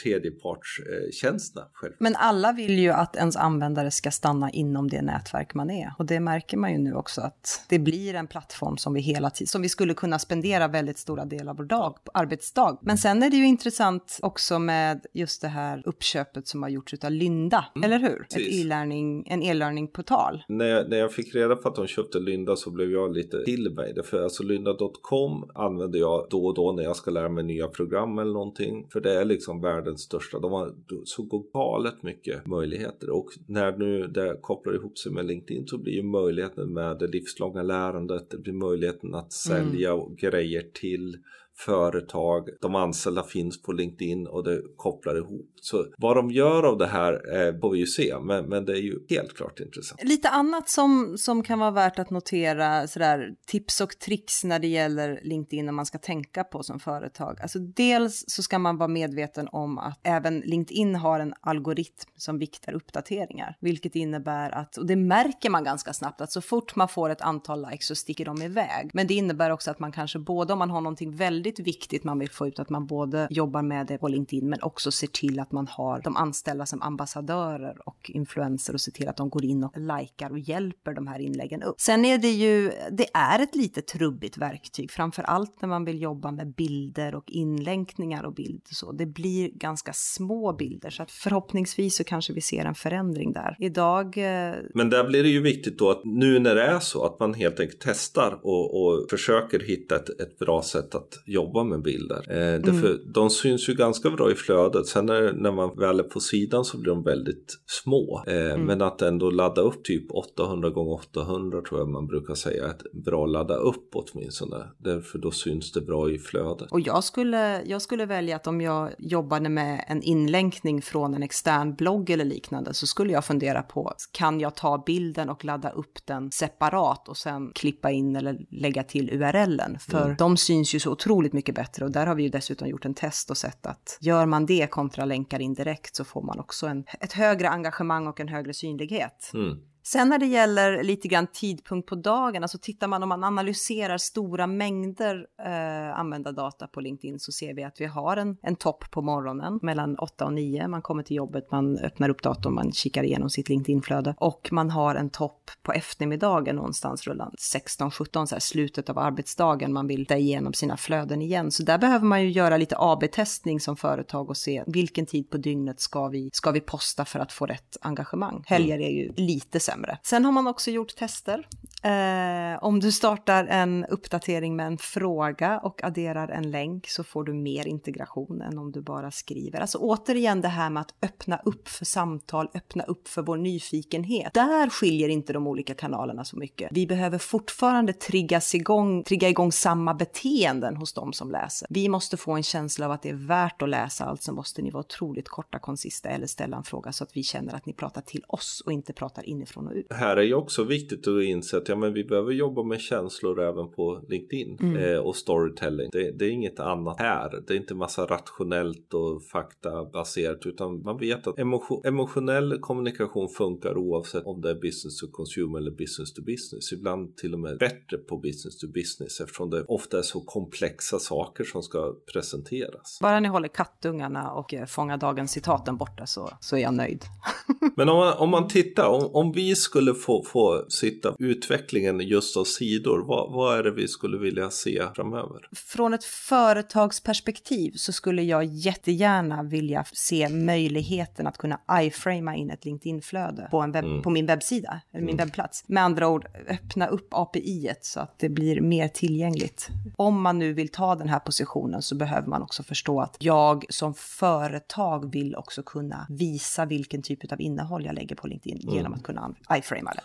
tredjepartstjänsterna. 0.03 1.67
Själv. 1.73 1.93
Men 1.99 2.15
alla 2.15 2.51
vill 2.51 2.79
ju 2.79 2.89
att 2.89 3.15
ens 3.15 3.35
användare 3.35 3.91
ska 3.91 4.11
stanna 4.11 4.51
inom 4.51 4.89
det 4.89 5.01
nätverk 5.01 5.53
man 5.53 5.69
är. 5.69 5.93
Och 5.97 6.05
det 6.05 6.19
märker 6.19 6.57
man 6.57 6.71
ju 6.71 6.77
nu 6.77 6.93
också 6.93 7.21
att 7.21 7.65
det 7.69 7.79
blir 7.79 8.13
en 8.13 8.27
plattform 8.27 8.77
som 8.77 8.93
vi 8.93 9.01
hela 9.01 9.29
tiden, 9.29 9.47
som 9.47 9.61
vi 9.61 9.69
skulle 9.69 9.93
kunna 9.93 10.19
spendera 10.19 10.67
väldigt 10.67 10.97
stora 10.97 11.25
delar 11.25 11.51
av 11.51 11.57
vår 11.57 11.63
dag, 11.63 11.97
arbetsdag. 12.13 12.77
Men 12.81 12.97
sen 12.97 13.23
är 13.23 13.29
det 13.29 13.37
ju 13.37 13.45
intressant 13.45 14.19
också 14.21 14.59
med 14.59 15.05
just 15.13 15.41
det 15.41 15.47
här 15.47 15.81
uppköpet 15.85 16.47
som 16.47 16.63
har 16.63 16.69
gjorts 16.69 16.93
av 17.03 17.11
Lynda, 17.11 17.65
mm, 17.75 17.85
eller 17.85 18.09
hur? 18.09 18.21
Ett 18.21 18.37
e-learning, 18.37 19.27
en 19.27 19.43
e-learning-portal. 19.43 20.43
När 20.47 20.65
jag, 20.65 20.89
när 20.89 20.97
jag 20.97 21.13
fick 21.13 21.35
reda 21.35 21.55
på 21.55 21.69
att 21.69 21.75
de 21.75 21.87
köpte 21.87 22.19
Lynda 22.19 22.55
så 22.55 22.71
blev 22.71 22.91
jag 22.91 23.15
lite 23.15 23.43
till 23.45 23.71
mig. 23.71 24.03
För 24.03 24.23
alltså 24.23 24.43
lynda.com 24.43 25.51
använder 25.55 25.99
jag 25.99 26.27
då 26.29 26.53
då 26.57 26.71
när 26.71 26.83
jag 26.83 26.95
ska 26.95 27.11
lära 27.11 27.29
mig 27.29 27.43
nya 27.43 27.67
program 27.67 28.19
eller 28.19 28.33
någonting. 28.33 28.87
För 28.93 29.01
det 29.01 29.13
är 29.13 29.25
liksom 29.25 29.61
världens 29.61 30.01
största. 30.01 30.39
De 30.39 30.51
har 30.51 30.73
så 31.05 31.23
galet 31.53 32.03
mycket 32.03 32.47
möjligheter 32.47 33.09
och 33.09 33.29
när 33.47 33.77
nu 33.77 34.07
det 34.07 34.37
kopplar 34.41 34.75
ihop 34.75 34.97
sig 34.97 35.11
med 35.11 35.25
LinkedIn 35.25 35.67
så 35.67 35.77
blir 35.77 35.93
ju 35.93 36.03
möjligheten 36.03 36.73
med 36.73 36.99
det 36.99 37.07
livslånga 37.07 37.63
lärandet, 37.63 38.29
det 38.29 38.37
blir 38.37 38.53
möjligheten 38.53 39.15
att 39.15 39.33
sälja 39.33 39.93
mm. 39.93 40.15
grejer 40.15 40.65
till 40.73 41.17
företag, 41.59 42.49
de 42.61 42.75
anställda 42.75 43.23
finns 43.23 43.61
på 43.61 43.71
LinkedIn 43.71 44.27
och 44.27 44.43
det 44.43 44.61
kopplar 44.75 45.17
ihop. 45.17 45.51
Så 45.61 45.85
vad 45.97 46.15
de 46.15 46.31
gör 46.31 46.63
av 46.63 46.77
det 46.77 46.87
här 46.87 47.13
eh, 47.13 47.59
får 47.59 47.71
vi 47.71 47.79
ju 47.79 47.85
se, 47.85 48.19
men, 48.21 48.45
men 48.45 48.65
det 48.65 48.71
är 48.71 48.81
ju 48.81 48.99
helt 49.09 49.33
klart 49.33 49.59
intressant. 49.59 50.03
Lite 50.03 50.29
annat 50.29 50.69
som, 50.69 51.17
som 51.17 51.43
kan 51.43 51.59
vara 51.59 51.71
värt 51.71 51.99
att 51.99 52.09
notera, 52.09 52.87
sådär 52.87 53.35
tips 53.47 53.81
och 53.81 53.99
tricks 53.99 54.43
när 54.43 54.59
det 54.59 54.67
gäller 54.67 55.19
LinkedIn 55.23 55.65
när 55.65 55.73
man 55.73 55.85
ska 55.85 55.97
tänka 55.97 56.43
på 56.43 56.63
som 56.63 56.79
företag. 56.79 57.41
Alltså 57.41 57.59
dels 57.59 58.23
så 58.27 58.43
ska 58.43 58.59
man 58.59 58.77
vara 58.77 58.87
medveten 58.87 59.47
om 59.51 59.77
att 59.77 59.99
även 60.03 60.39
LinkedIn 60.39 60.95
har 60.95 61.19
en 61.19 61.33
algoritm 61.41 61.87
som 62.15 62.39
viktar 62.39 62.73
uppdateringar, 62.73 63.55
vilket 63.59 63.95
innebär 63.95 64.51
att, 64.51 64.77
och 64.77 64.85
det 64.85 64.95
märker 64.95 65.49
man 65.49 65.63
ganska 65.63 65.93
snabbt, 65.93 66.21
att 66.21 66.31
så 66.31 66.41
fort 66.41 66.75
man 66.75 66.87
får 66.87 67.09
ett 67.09 67.21
antal 67.21 67.69
likes 67.69 67.87
så 67.87 67.95
sticker 67.95 68.25
de 68.25 68.41
iväg. 68.41 68.89
Men 68.93 69.07
det 69.07 69.13
innebär 69.13 69.49
också 69.49 69.71
att 69.71 69.79
man 69.79 69.91
kanske 69.91 70.19
både 70.19 70.53
om 70.53 70.59
man 70.59 70.69
har 70.69 70.81
någonting 70.81 71.15
väldigt 71.15 71.46
väldigt 71.47 71.67
viktigt 71.67 72.03
man 72.03 72.19
vill 72.19 72.29
få 72.29 72.47
ut 72.47 72.59
att 72.59 72.69
man 72.69 72.85
både 72.85 73.27
jobbar 73.29 73.61
med 73.61 73.87
det 73.87 73.97
på 73.97 74.07
LinkedIn 74.07 74.49
men 74.49 74.59
också 74.61 74.91
ser 74.91 75.07
till 75.07 75.39
att 75.39 75.51
man 75.51 75.67
har 75.67 76.01
de 76.01 76.15
anställda 76.15 76.65
som 76.65 76.81
ambassadörer 76.81 77.77
och 77.85 78.11
influenser 78.13 78.73
och 78.73 78.81
ser 78.81 78.91
till 78.91 79.07
att 79.07 79.17
de 79.17 79.29
går 79.29 79.45
in 79.45 79.63
och 79.63 79.73
likar 79.77 80.31
och 80.31 80.39
hjälper 80.39 80.93
de 80.93 81.07
här 81.07 81.19
inläggen 81.19 81.63
upp. 81.63 81.75
Sen 81.79 82.05
är 82.05 82.17
det 82.17 82.31
ju, 82.31 82.71
det 82.91 83.07
är 83.13 83.39
ett 83.39 83.55
lite 83.55 83.81
trubbigt 83.81 84.37
verktyg, 84.37 84.91
framför 84.91 85.23
allt 85.23 85.61
när 85.61 85.69
man 85.69 85.85
vill 85.85 86.01
jobba 86.01 86.31
med 86.31 86.55
bilder 86.55 87.15
och 87.15 87.31
inlänkningar 87.31 88.23
och 88.23 88.33
bild 88.33 88.61
och 88.69 88.75
så. 88.75 88.91
Det 88.91 89.05
blir 89.05 89.49
ganska 89.49 89.93
små 89.93 90.53
bilder 90.53 90.89
så 90.89 91.03
att 91.03 91.11
förhoppningsvis 91.11 91.95
så 91.97 92.03
kanske 92.03 92.33
vi 92.33 92.41
ser 92.41 92.65
en 92.65 92.75
förändring 92.75 93.33
där. 93.33 93.55
Idag... 93.59 94.17
Eh, 94.17 94.55
men 94.73 94.89
där 94.89 95.07
blir 95.07 95.23
det 95.23 95.29
ju 95.29 95.41
viktigt 95.41 95.79
då 95.79 95.89
att 95.89 96.01
nu 96.05 96.39
när 96.39 96.55
det 96.55 96.63
är 96.63 96.79
så 96.79 97.05
att 97.05 97.19
man 97.19 97.33
helt 97.33 97.59
enkelt 97.59 97.81
testar 97.81 98.39
och, 98.43 98.81
och 98.81 99.09
försöker 99.09 99.59
hitta 99.59 99.95
ett, 99.95 100.09
ett 100.09 100.39
bra 100.39 100.61
sätt 100.61 100.95
att 100.95 101.23
jobba 101.37 101.63
med 101.63 101.81
bilder. 101.81 102.17
Eh, 102.29 102.61
därför 102.61 102.89
mm. 102.89 103.11
De 103.13 103.29
syns 103.29 103.69
ju 103.69 103.73
ganska 103.73 104.09
bra 104.09 104.31
i 104.31 104.35
flödet. 104.35 104.87
Sen 104.87 105.05
när, 105.05 105.33
när 105.33 105.51
man 105.51 105.77
väl 105.77 105.99
är 105.99 106.03
på 106.03 106.19
sidan 106.19 106.65
så 106.65 106.77
blir 106.77 106.91
de 106.91 107.03
väldigt 107.03 107.57
små. 107.83 108.23
Eh, 108.27 108.51
mm. 108.51 108.65
Men 108.65 108.81
att 108.81 109.01
ändå 109.01 109.29
ladda 109.29 109.61
upp 109.61 109.83
typ 109.83 110.11
800 110.11 110.69
gånger 110.69 110.93
800 110.93 111.61
tror 111.61 111.79
jag 111.79 111.89
man 111.89 112.07
brukar 112.07 112.35
säga 112.35 112.65
är 112.65 112.69
ett 112.69 113.05
bra 113.05 113.25
ladda 113.25 113.55
upp 113.55 113.89
åtminstone. 113.93 114.57
Därför 114.77 115.19
då 115.19 115.31
syns 115.31 115.71
det 115.71 115.81
bra 115.81 116.11
i 116.11 116.19
flödet. 116.19 116.71
Och 116.71 116.79
jag 116.79 117.03
skulle, 117.03 117.63
jag 117.65 117.81
skulle 117.81 118.05
välja 118.05 118.35
att 118.35 118.47
om 118.47 118.61
jag 118.61 118.89
jobbade 118.99 119.49
med 119.49 119.85
en 119.87 120.01
inlänkning 120.01 120.81
från 120.81 121.13
en 121.13 121.23
extern 121.23 121.75
blogg 121.75 122.09
eller 122.09 122.25
liknande 122.25 122.73
så 122.73 122.87
skulle 122.87 123.13
jag 123.13 123.25
fundera 123.25 123.61
på 123.61 123.93
kan 124.11 124.39
jag 124.39 124.55
ta 124.55 124.83
bilden 124.85 125.29
och 125.29 125.45
ladda 125.45 125.69
upp 125.69 126.05
den 126.05 126.31
separat 126.31 127.09
och 127.09 127.17
sen 127.17 127.51
klippa 127.55 127.91
in 127.91 128.15
eller 128.15 128.37
lägga 128.51 128.83
till 128.83 129.09
URLen. 129.09 129.77
För 129.79 130.05
mm. 130.05 130.15
de 130.19 130.37
syns 130.37 130.75
ju 130.75 130.79
så 130.79 130.91
otroligt 130.91 131.26
otroligt 131.27 131.33
mycket 131.33 131.55
bättre 131.55 131.85
och 131.85 131.91
där 131.91 132.07
har 132.07 132.15
vi 132.15 132.23
ju 132.23 132.29
dessutom 132.29 132.67
gjort 132.67 132.85
en 132.85 132.93
test 132.93 133.29
och 133.29 133.37
sett 133.37 133.65
att 133.65 133.97
gör 134.01 134.25
man 134.25 134.45
det 134.45 134.67
kontra 134.69 135.05
länkar 135.05 135.41
indirekt 135.41 135.95
så 135.95 136.03
får 136.03 136.21
man 136.21 136.39
också 136.39 136.67
en, 136.67 136.85
ett 137.01 137.13
högre 137.13 137.49
engagemang 137.49 138.07
och 138.07 138.19
en 138.19 138.27
högre 138.27 138.53
synlighet. 138.53 139.31
Mm. 139.33 139.57
Sen 139.91 140.09
när 140.09 140.17
det 140.17 140.25
gäller 140.25 140.83
lite 140.83 141.07
grann 141.07 141.27
tidpunkt 141.27 141.89
på 141.89 141.95
dagen, 141.95 142.43
alltså 142.43 142.57
tittar 142.57 142.87
man 142.87 143.03
om 143.03 143.09
man 143.09 143.23
analyserar 143.23 143.97
stora 143.97 144.47
mängder 144.47 145.25
eh, 145.45 145.99
användardata 145.99 146.67
på 146.67 146.81
LinkedIn 146.81 147.19
så 147.19 147.31
ser 147.31 147.53
vi 147.53 147.63
att 147.63 147.81
vi 147.81 147.85
har 147.85 148.17
en, 148.17 148.37
en 148.41 148.55
topp 148.55 148.91
på 148.91 149.01
morgonen 149.01 149.59
mellan 149.61 149.97
8 149.97 150.25
och 150.25 150.33
9. 150.33 150.67
Man 150.67 150.81
kommer 150.81 151.03
till 151.03 151.15
jobbet, 151.15 151.51
man 151.51 151.77
öppnar 151.77 152.09
upp 152.09 152.23
datorn, 152.23 152.53
man 152.53 152.71
kikar 152.71 153.03
igenom 153.03 153.29
sitt 153.29 153.49
LinkedIn-flöde 153.49 154.15
och 154.17 154.49
man 154.51 154.69
har 154.69 154.95
en 154.95 155.09
topp 155.09 155.51
på 155.63 155.73
eftermiddagen 155.73 156.55
någonstans 156.55 157.07
rullande 157.07 157.35
16-17, 157.37 158.25
så 158.25 158.35
här 158.35 158.39
slutet 158.39 158.89
av 158.89 158.99
arbetsdagen. 158.99 159.73
Man 159.73 159.87
vill 159.87 160.05
ta 160.05 160.15
igenom 160.15 160.53
sina 160.53 160.77
flöden 160.77 161.21
igen. 161.21 161.51
Så 161.51 161.63
där 161.63 161.77
behöver 161.77 162.05
man 162.05 162.23
ju 162.23 162.29
göra 162.29 162.57
lite 162.57 162.75
AB-testning 162.77 163.59
som 163.59 163.77
företag 163.77 164.29
och 164.29 164.37
se 164.37 164.63
vilken 164.67 165.05
tid 165.05 165.29
på 165.29 165.37
dygnet 165.37 165.79
ska 165.79 166.07
vi, 166.07 166.29
ska 166.33 166.51
vi 166.51 166.61
posta 166.61 167.05
för 167.05 167.19
att 167.19 167.31
få 167.31 167.45
rätt 167.45 167.77
engagemang. 167.81 168.43
Helger 168.45 168.79
är 168.79 168.91
ju 168.91 169.13
lite 169.15 169.59
sämre 169.59 169.76
sämre. 169.77 169.97
Sen 170.03 170.25
har 170.25 170.31
man 170.31 170.47
också 170.47 170.71
gjort 170.71 170.95
tester. 170.95 171.47
Eh, 171.83 172.63
om 172.63 172.79
du 172.79 172.91
startar 172.91 173.45
en 173.45 173.85
uppdatering 173.85 174.55
med 174.55 174.67
en 174.67 174.77
fråga 174.77 175.59
och 175.59 175.83
adderar 175.83 176.27
en 176.27 176.51
länk 176.51 176.87
så 176.87 177.03
får 177.03 177.23
du 177.23 177.33
mer 177.33 177.67
integration 177.67 178.41
än 178.41 178.57
om 178.57 178.71
du 178.71 178.81
bara 178.81 179.11
skriver. 179.11 179.59
Alltså 179.59 179.77
återigen 179.77 180.41
det 180.41 180.47
här 180.47 180.69
med 180.69 180.81
att 180.81 180.93
öppna 181.01 181.39
upp 181.45 181.67
för 181.67 181.85
samtal, 181.85 182.49
öppna 182.53 182.83
upp 182.83 183.07
för 183.07 183.21
vår 183.21 183.37
nyfikenhet. 183.37 184.33
Där 184.33 184.69
skiljer 184.69 185.09
inte 185.09 185.33
de 185.33 185.47
olika 185.47 185.73
kanalerna 185.73 186.25
så 186.25 186.37
mycket. 186.37 186.69
Vi 186.71 186.87
behöver 186.87 187.17
fortfarande 187.17 187.93
triggas 187.93 188.55
igång, 188.55 189.03
trigga 189.03 189.29
igång 189.29 189.51
samma 189.51 189.93
beteenden 189.93 190.77
hos 190.77 190.93
de 190.93 191.13
som 191.13 191.31
läser. 191.31 191.67
Vi 191.69 191.89
måste 191.89 192.17
få 192.17 192.31
en 192.31 192.43
känsla 192.43 192.85
av 192.85 192.91
att 192.91 193.01
det 193.01 193.09
är 193.09 193.27
värt 193.27 193.61
att 193.61 193.69
läsa, 193.69 194.05
alltså 194.05 194.33
måste 194.33 194.61
ni 194.61 194.71
vara 194.71 194.81
otroligt 194.81 195.29
korta, 195.29 195.59
konsista 195.59 196.09
eller 196.09 196.27
ställa 196.27 196.57
en 196.57 196.63
fråga 196.63 196.91
så 196.91 197.03
att 197.03 197.17
vi 197.17 197.23
känner 197.23 197.55
att 197.55 197.65
ni 197.65 197.73
pratar 197.73 198.01
till 198.01 198.23
oss 198.27 198.63
och 198.65 198.71
inte 198.71 198.93
pratar 198.93 199.29
inifrån 199.29 199.67
och 199.67 199.73
ut. 199.73 199.87
Här 199.93 200.17
är 200.17 200.23
ju 200.23 200.33
också 200.33 200.63
viktigt 200.63 201.07
att 201.07 201.23
inse 201.23 201.66
att 201.67 201.69
ja, 201.69 201.75
men 201.75 201.93
vi 201.93 202.03
behöver 202.03 202.31
jobba 202.31 202.63
med 202.63 202.79
känslor 202.79 203.41
även 203.41 203.71
på 203.71 204.01
LinkedIn 204.07 204.57
mm. 204.59 204.75
eh, 204.75 204.99
och 204.99 205.15
storytelling. 205.15 205.89
Det, 205.91 206.11
det, 206.11 206.25
är 206.25 206.29
inget 206.29 206.59
annat 206.59 206.99
här. 206.99 207.43
Det 207.47 207.53
är 207.53 207.57
inte 207.57 207.75
massa 207.75 208.05
rationellt 208.05 208.93
och 208.93 209.23
faktabaserat 209.23 210.45
utan 210.45 210.83
man 210.83 210.97
vet 210.97 211.27
att 211.27 211.39
emotion, 211.39 211.81
emotionell 211.85 212.59
kommunikation 212.59 213.29
funkar 213.29 213.77
oavsett 213.77 214.25
om 214.25 214.41
det 214.41 214.49
är 214.49 214.55
business 214.55 214.97
to 214.97 215.07
consumer 215.11 215.59
eller 215.59 215.71
business 215.71 216.13
to 216.13 216.21
business. 216.21 216.71
Ibland 216.71 217.17
till 217.17 217.33
och 217.33 217.39
med 217.39 217.57
bättre 217.57 217.97
på 217.97 218.17
business 218.17 218.57
to 218.57 218.67
business 218.67 219.21
eftersom 219.21 219.49
det 219.49 219.63
ofta 219.63 219.97
är 219.97 220.01
så 220.01 220.21
komplexa 220.21 220.99
saker 220.99 221.43
som 221.43 221.63
ska 221.63 221.95
presenteras. 222.13 222.99
Bara 223.01 223.19
ni 223.19 223.27
håller 223.27 223.47
kattungarna 223.47 224.31
och 224.31 224.53
eh, 224.53 224.65
fångar 224.65 224.97
dagens 224.97 225.31
citaten 225.31 225.77
borta 225.77 226.05
så, 226.05 226.29
så 226.39 226.55
är 226.55 226.61
jag 226.61 226.73
nöjd. 226.73 227.05
Men 227.75 227.89
om 227.89 227.97
man, 227.97 228.13
om 228.17 228.29
man 228.29 228.47
tittar, 228.47 228.87
om, 228.87 229.09
om 229.13 229.31
vi 229.31 229.55
skulle 229.55 229.93
få, 229.93 230.23
få 230.23 230.65
sitta 230.69 231.15
utvecklingen 231.57 231.99
just 231.99 232.37
av 232.37 232.43
sidor, 232.43 233.03
vad, 233.07 233.31
vad 233.31 233.59
är 233.59 233.63
det 233.63 233.71
vi 233.71 233.87
skulle 233.87 234.17
vilja 234.17 234.49
se 234.49 234.83
framöver? 234.95 235.49
Från 235.55 235.93
ett 235.93 236.03
företagsperspektiv 236.03 237.71
så 237.75 237.93
skulle 237.93 238.23
jag 238.23 238.45
jättegärna 238.45 239.43
vilja 239.43 239.85
se 239.93 240.29
möjligheten 240.29 241.27
att 241.27 241.37
kunna 241.37 241.59
iframa 241.81 242.35
in 242.35 242.49
ett 242.49 242.65
LinkedIn-flöde 242.65 243.47
på, 243.51 243.61
mm. 243.61 244.01
på 244.01 244.09
min 244.09 244.25
webbsida, 244.25 244.81
eller 244.91 245.05
min 245.05 245.15
mm. 245.15 245.25
webbplats. 245.25 245.63
Med 245.67 245.83
andra 245.83 246.07
ord, 246.07 246.25
öppna 246.47 246.87
upp 246.87 247.07
API 247.11 247.73
så 247.81 247.99
att 247.99 248.19
det 248.19 248.29
blir 248.29 248.61
mer 248.61 248.87
tillgängligt. 248.87 249.69
Om 249.95 250.21
man 250.21 250.39
nu 250.39 250.53
vill 250.53 250.69
ta 250.69 250.95
den 250.95 251.09
här 251.09 251.19
positionen 251.19 251.81
så 251.81 251.95
behöver 251.95 252.27
man 252.27 252.41
också 252.41 252.63
förstå 252.63 253.01
att 253.01 253.17
jag 253.19 253.65
som 253.69 253.93
företag 253.93 255.11
vill 255.11 255.35
också 255.35 255.63
kunna 255.63 256.07
visa 256.09 256.65
vilken 256.65 257.01
typ 257.01 257.31
av 257.31 257.41
innehåll 257.41 257.85
jag 257.85 257.95
lägger 257.95 258.15
på 258.15 258.27
LinkedIn 258.27 258.59
mm. 258.63 258.75
genom 258.75 258.93
att 258.93 259.03
kunna 259.03 259.35
iframa 259.57 259.91
det. 259.95 260.01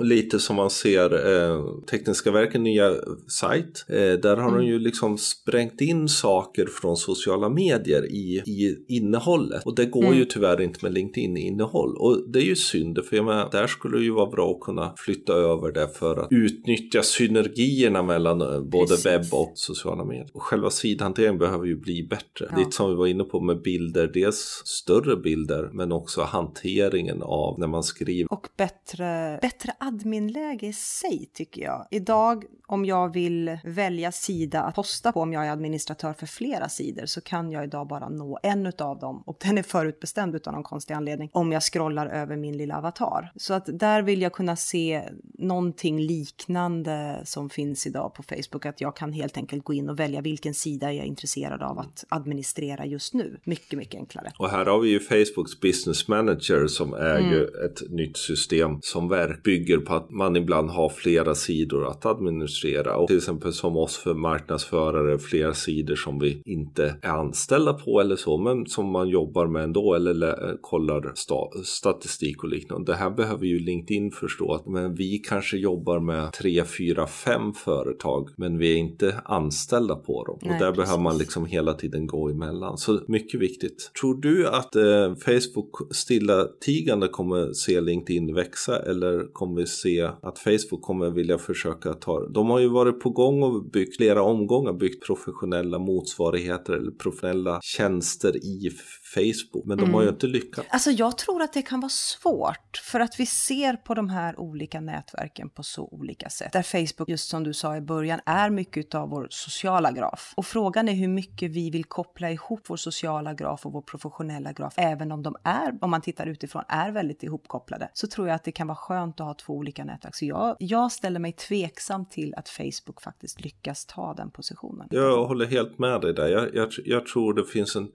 Lite 0.00 0.38
som 0.38 0.56
man 0.56 0.70
ser 0.70 1.26
eh, 1.32 1.64
Tekniska 1.90 2.30
verken 2.30 2.62
nya 2.62 2.94
sajt. 3.28 3.84
Eh, 3.88 3.94
där 3.96 4.36
har 4.36 4.48
mm. 4.48 4.60
de 4.60 4.66
ju 4.66 4.78
liksom 4.78 5.18
sprängt 5.18 5.80
in 5.80 6.08
saker 6.08 6.66
från 6.66 6.96
sociala 6.96 7.48
medier 7.48 8.06
i, 8.06 8.42
i 8.46 8.84
innehållet. 8.88 9.66
Och 9.66 9.74
det 9.74 9.86
går 9.86 10.04
mm. 10.04 10.18
ju 10.18 10.24
tyvärr 10.24 10.60
inte 10.60 10.78
med 10.82 10.92
LinkedIn-innehåll. 10.92 11.96
Och 11.96 12.30
det 12.30 12.38
är 12.38 12.44
ju 12.44 12.56
synd, 12.56 13.04
för 13.04 13.16
jag 13.16 13.24
menar, 13.24 13.48
där 13.52 13.66
skulle 13.66 13.98
det 13.98 14.04
ju 14.04 14.10
vara 14.10 14.30
bra 14.30 14.50
att 14.50 14.60
kunna 14.60 14.94
flytta 14.96 15.32
över 15.32 15.72
det 15.72 15.88
för 15.88 16.16
att 16.16 16.28
utnyttja 16.30 17.02
synergierna 17.02 18.02
mellan 18.02 18.40
eh, 18.40 18.60
både 18.60 18.86
Precis. 18.86 19.06
webb 19.06 19.24
och 19.32 19.52
sociala 19.54 20.04
medier. 20.04 20.30
Och 20.34 20.42
själva 20.42 20.70
sidhanteringen 20.70 21.38
behöver 21.38 21.66
ju 21.66 21.76
bli 21.76 22.06
bättre. 22.10 22.48
Ja. 22.50 22.58
Lite 22.58 22.70
som 22.70 22.90
vi 22.90 22.96
var 22.96 23.06
inne 23.06 23.24
på 23.24 23.40
med 23.40 23.62
bilder, 23.62 24.10
dels 24.14 24.62
större 24.64 25.16
bilder 25.16 25.70
men 25.72 25.92
också 25.92 26.22
hanteringen 26.22 27.22
av 27.22 27.58
när 27.58 27.66
man 27.66 27.82
skriver. 27.82 28.32
Och 28.32 28.48
bättre, 28.56 29.38
bättre 29.42 29.72
adminläge 29.86 30.66
i 30.66 30.72
sig 30.72 31.30
tycker 31.32 31.62
jag. 31.62 31.86
Idag 31.90 32.44
om 32.66 32.84
jag 32.84 33.12
vill 33.12 33.58
välja 33.64 34.12
sida 34.12 34.62
att 34.62 34.74
posta 34.74 35.12
på 35.12 35.20
om 35.20 35.32
jag 35.32 35.46
är 35.46 35.50
administratör 35.50 36.12
för 36.12 36.26
flera 36.26 36.68
sidor 36.68 37.06
så 37.06 37.20
kan 37.20 37.50
jag 37.50 37.64
idag 37.64 37.88
bara 37.88 38.08
nå 38.08 38.38
en 38.42 38.66
av 38.78 38.98
dem 38.98 39.22
och 39.26 39.36
den 39.40 39.58
är 39.58 39.62
förutbestämd 39.62 40.34
utan 40.34 40.54
någon 40.54 40.62
konstig 40.62 40.94
anledning 40.94 41.30
om 41.32 41.52
jag 41.52 41.62
scrollar 41.62 42.06
över 42.06 42.36
min 42.36 42.56
lilla 42.56 42.76
avatar. 42.76 43.32
Så 43.36 43.54
att 43.54 43.78
där 43.78 44.02
vill 44.02 44.22
jag 44.22 44.32
kunna 44.32 44.56
se 44.56 45.02
någonting 45.38 46.00
liknande 46.00 47.20
som 47.24 47.50
finns 47.50 47.86
idag 47.86 48.14
på 48.14 48.22
Facebook, 48.22 48.66
att 48.66 48.80
jag 48.80 48.96
kan 48.96 49.12
helt 49.12 49.36
enkelt 49.36 49.64
gå 49.64 49.74
in 49.74 49.88
och 49.88 50.00
välja 50.00 50.20
vilken 50.20 50.54
sida 50.54 50.92
jag 50.92 51.04
är 51.04 51.08
intresserad 51.08 51.62
av 51.62 51.78
att 51.78 52.04
administrera 52.08 52.86
just 52.86 53.14
nu. 53.14 53.40
Mycket, 53.44 53.78
mycket 53.78 53.94
enklare. 53.94 54.32
Och 54.38 54.48
här 54.48 54.66
har 54.66 54.80
vi 54.80 54.88
ju 54.88 55.00
Facebooks 55.00 55.60
business 55.60 56.08
manager 56.08 56.66
som 56.66 56.94
är 56.94 57.18
mm. 57.18 57.30
ju 57.30 57.44
ett 57.44 57.90
nytt 57.90 58.16
system 58.16 58.78
som 58.80 59.08
verk 59.08 59.42
bygger 59.42 59.78
på 59.78 59.94
att 59.94 60.10
man 60.10 60.36
ibland 60.36 60.70
har 60.70 60.88
flera 60.88 61.34
sidor 61.34 61.90
att 61.90 62.06
administrera. 62.06 62.53
Och 62.96 63.08
till 63.08 63.16
exempel 63.16 63.52
som 63.52 63.76
oss 63.76 63.96
för 63.96 64.14
marknadsförare, 64.14 65.18
flera 65.18 65.54
sidor 65.54 65.96
som 65.96 66.18
vi 66.18 66.42
inte 66.44 66.96
är 67.02 67.08
anställda 67.08 67.72
på 67.72 68.00
eller 68.00 68.16
så, 68.16 68.38
men 68.38 68.66
som 68.66 68.90
man 68.90 69.08
jobbar 69.08 69.46
med 69.46 69.64
ändå 69.64 69.94
eller 69.94 70.56
kollar 70.60 71.12
sta 71.14 71.36
statistik 71.64 72.42
och 72.42 72.48
liknande. 72.48 72.92
Det 72.92 72.96
här 72.96 73.10
behöver 73.10 73.46
ju 73.46 73.58
LinkedIn 73.58 74.10
förstå 74.10 74.54
att 74.54 74.66
men 74.66 74.94
vi 74.94 75.18
kanske 75.18 75.56
jobbar 75.56 76.00
med 76.00 76.32
tre, 76.32 76.64
fyra, 76.64 77.06
fem 77.06 77.52
företag, 77.52 78.28
men 78.36 78.58
vi 78.58 78.72
är 78.72 78.76
inte 78.76 79.20
anställda 79.24 79.94
på 79.94 80.24
dem. 80.24 80.38
Nej, 80.42 80.52
och 80.52 80.58
där 80.58 80.70
precis. 80.72 80.84
behöver 80.84 81.02
man 81.02 81.18
liksom 81.18 81.46
hela 81.46 81.74
tiden 81.74 82.06
gå 82.06 82.28
emellan. 82.28 82.78
Så 82.78 83.00
mycket 83.08 83.40
viktigt. 83.40 83.90
Tror 84.00 84.14
du 84.14 84.48
att 84.48 84.76
eh, 84.76 85.14
Facebook 85.14 85.94
stillatigande 85.94 87.08
kommer 87.08 87.52
se 87.52 87.80
LinkedIn 87.80 88.34
växa 88.34 88.82
eller 88.82 89.32
kommer 89.32 89.56
vi 89.60 89.66
se 89.66 90.02
att 90.22 90.38
Facebook 90.38 90.82
kommer 90.82 91.10
vilja 91.10 91.38
försöka 91.38 91.92
ta 91.92 92.26
De 92.28 92.43
har 92.50 92.58
ju 92.58 92.68
varit 92.68 93.00
på 93.00 93.10
gång 93.10 93.42
och 93.42 93.70
byggt 93.70 93.96
flera 93.96 94.22
omgångar, 94.22 94.72
byggt 94.72 95.06
professionella 95.06 95.78
motsvarigheter 95.78 96.72
eller 96.72 96.90
professionella 96.90 97.58
tjänster 97.62 98.36
i 98.36 98.70
Facebook, 99.14 99.64
men 99.64 99.76
de 99.76 99.82
mm. 99.82 99.94
har 99.94 100.00
ju 100.00 100.08
mm. 100.08 100.14
inte 100.14 100.26
lyckats. 100.26 100.68
Alltså 100.70 100.90
jag 100.90 101.18
tror 101.18 101.42
att 101.42 101.52
det 101.52 101.62
kan 101.62 101.80
vara 101.80 101.88
svårt, 101.88 102.80
för 102.82 103.00
att 103.00 103.20
vi 103.20 103.26
ser 103.26 103.76
på 103.76 103.94
de 103.94 104.08
här 104.08 104.40
olika 104.40 104.80
nätverken 104.80 105.50
på 105.50 105.62
så 105.62 105.88
olika 105.92 106.30
sätt. 106.30 106.52
Där 106.52 106.62
Facebook, 106.62 107.08
just 107.08 107.28
som 107.28 107.44
du 107.44 107.52
sa 107.52 107.76
i 107.76 107.80
början, 107.80 108.20
är 108.26 108.50
mycket 108.50 108.94
av 108.94 109.08
vår 109.08 109.26
sociala 109.30 109.92
graf. 109.92 110.34
Och 110.36 110.46
frågan 110.46 110.88
är 110.88 110.92
hur 110.92 111.08
mycket 111.08 111.50
vi 111.50 111.70
vill 111.70 111.84
koppla 111.84 112.30
ihop 112.30 112.60
vår 112.66 112.76
sociala 112.76 113.34
graf 113.34 113.66
och 113.66 113.72
vår 113.72 113.82
professionella 113.82 114.52
graf, 114.52 114.74
även 114.76 115.12
om 115.12 115.22
de 115.22 115.36
är, 115.42 115.78
om 115.80 115.90
man 115.90 116.00
tittar 116.00 116.26
utifrån, 116.26 116.62
är 116.68 116.90
väldigt 116.90 117.22
ihopkopplade, 117.22 117.90
så 117.92 118.06
tror 118.06 118.28
jag 118.28 118.34
att 118.34 118.44
det 118.44 118.52
kan 118.52 118.66
vara 118.66 118.76
skönt 118.76 119.20
att 119.20 119.26
ha 119.26 119.34
två 119.34 119.52
olika 119.52 119.84
nätverk. 119.84 120.14
Så 120.14 120.24
jag, 120.24 120.56
jag 120.58 120.92
ställer 120.92 121.20
mig 121.20 121.32
tveksam 121.32 122.06
till 122.06 122.34
att 122.34 122.48
Facebook 122.48 123.02
faktiskt 123.02 123.40
lyckas 123.40 123.86
ta 123.86 124.14
den 124.14 124.30
positionen. 124.30 124.88
Jag 124.90 125.26
håller 125.26 125.46
helt 125.46 125.78
med 125.78 126.00
dig 126.00 126.14
där. 126.14 126.28
Jag, 126.28 126.54
jag, 126.54 126.68
jag 126.84 127.06
tror 127.06 127.34
det 127.34 127.44
finns 127.44 127.76
en 127.76 127.88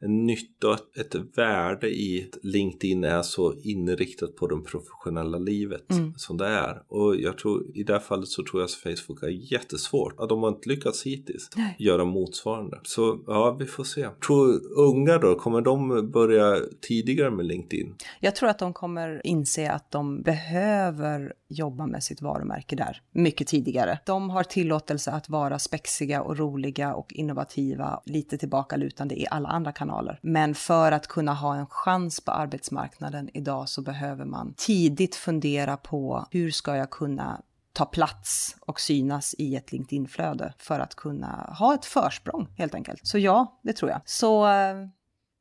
en 0.00 0.26
nytta 0.26 0.68
och 0.68 0.78
ett 0.98 1.14
värde 1.38 1.88
i 1.88 2.28
att 2.28 2.44
LinkedIn 2.44 3.04
är 3.04 3.22
så 3.22 3.54
inriktat 3.54 4.36
på 4.36 4.46
det 4.46 4.56
professionella 4.56 5.38
livet 5.38 5.92
mm. 5.92 6.14
som 6.16 6.36
det 6.36 6.46
är. 6.46 6.82
Och 6.88 7.16
jag 7.16 7.38
tror 7.38 7.76
i 7.76 7.82
det 7.82 7.92
här 7.92 8.00
fallet 8.00 8.28
så 8.28 8.44
tror 8.44 8.62
jag 8.62 8.64
att 8.64 8.72
Facebook 8.72 9.22
är 9.22 9.52
jättesvårt. 9.52 10.20
Att 10.20 10.28
de 10.28 10.42
har 10.42 10.48
inte 10.48 10.68
lyckats 10.68 11.06
hittills 11.06 11.50
Nej. 11.56 11.76
göra 11.78 12.04
motsvarande. 12.04 12.80
Så 12.82 13.20
ja, 13.26 13.56
vi 13.58 13.66
får 13.66 13.84
se. 13.84 14.08
Tror 14.26 14.60
unga 14.78 15.18
då, 15.18 15.34
kommer 15.34 15.60
de 15.60 16.10
börja 16.10 16.60
tidigare 16.80 17.30
med 17.30 17.46
LinkedIn? 17.46 17.94
Jag 18.20 18.36
tror 18.36 18.48
att 18.48 18.58
de 18.58 18.72
kommer 18.72 19.20
inse 19.24 19.70
att 19.70 19.90
de 19.90 20.22
behöver 20.22 21.32
jobba 21.48 21.86
med 21.86 22.02
sitt 22.02 22.22
varumärke 22.22 22.76
där 22.76 23.02
mycket 23.12 23.46
tidigare. 23.46 23.98
De 24.06 24.30
har 24.30 24.42
tillåtelse 24.42 25.10
att 25.10 25.28
vara 25.28 25.58
spexiga 25.58 26.22
och 26.22 26.38
roliga 26.38 26.94
och 26.94 27.12
innovativa, 27.12 28.00
lite 28.04 28.38
tillbakalutande 28.38 29.20
i 29.20 29.26
alla 29.30 29.48
andra 29.48 29.72
kanaler. 29.72 29.85
Men 30.22 30.54
för 30.54 30.92
att 30.92 31.06
kunna 31.06 31.34
ha 31.34 31.56
en 31.56 31.66
chans 31.66 32.20
på 32.20 32.30
arbetsmarknaden 32.30 33.30
idag 33.34 33.68
så 33.68 33.82
behöver 33.82 34.24
man 34.24 34.54
tidigt 34.56 35.14
fundera 35.14 35.76
på 35.76 36.26
hur 36.30 36.50
ska 36.50 36.76
jag 36.76 36.90
kunna 36.90 37.40
ta 37.72 37.84
plats 37.84 38.56
och 38.60 38.80
synas 38.80 39.34
i 39.38 39.56
ett 39.56 39.72
LinkedIn-flöde 39.72 40.54
för 40.58 40.80
att 40.80 40.94
kunna 40.94 41.54
ha 41.58 41.74
ett 41.74 41.84
försprång 41.84 42.48
helt 42.56 42.74
enkelt. 42.74 43.06
Så 43.06 43.18
ja, 43.18 43.60
det 43.62 43.72
tror 43.72 43.90
jag. 43.90 44.00
Så 44.04 44.46
eh, 44.46 44.74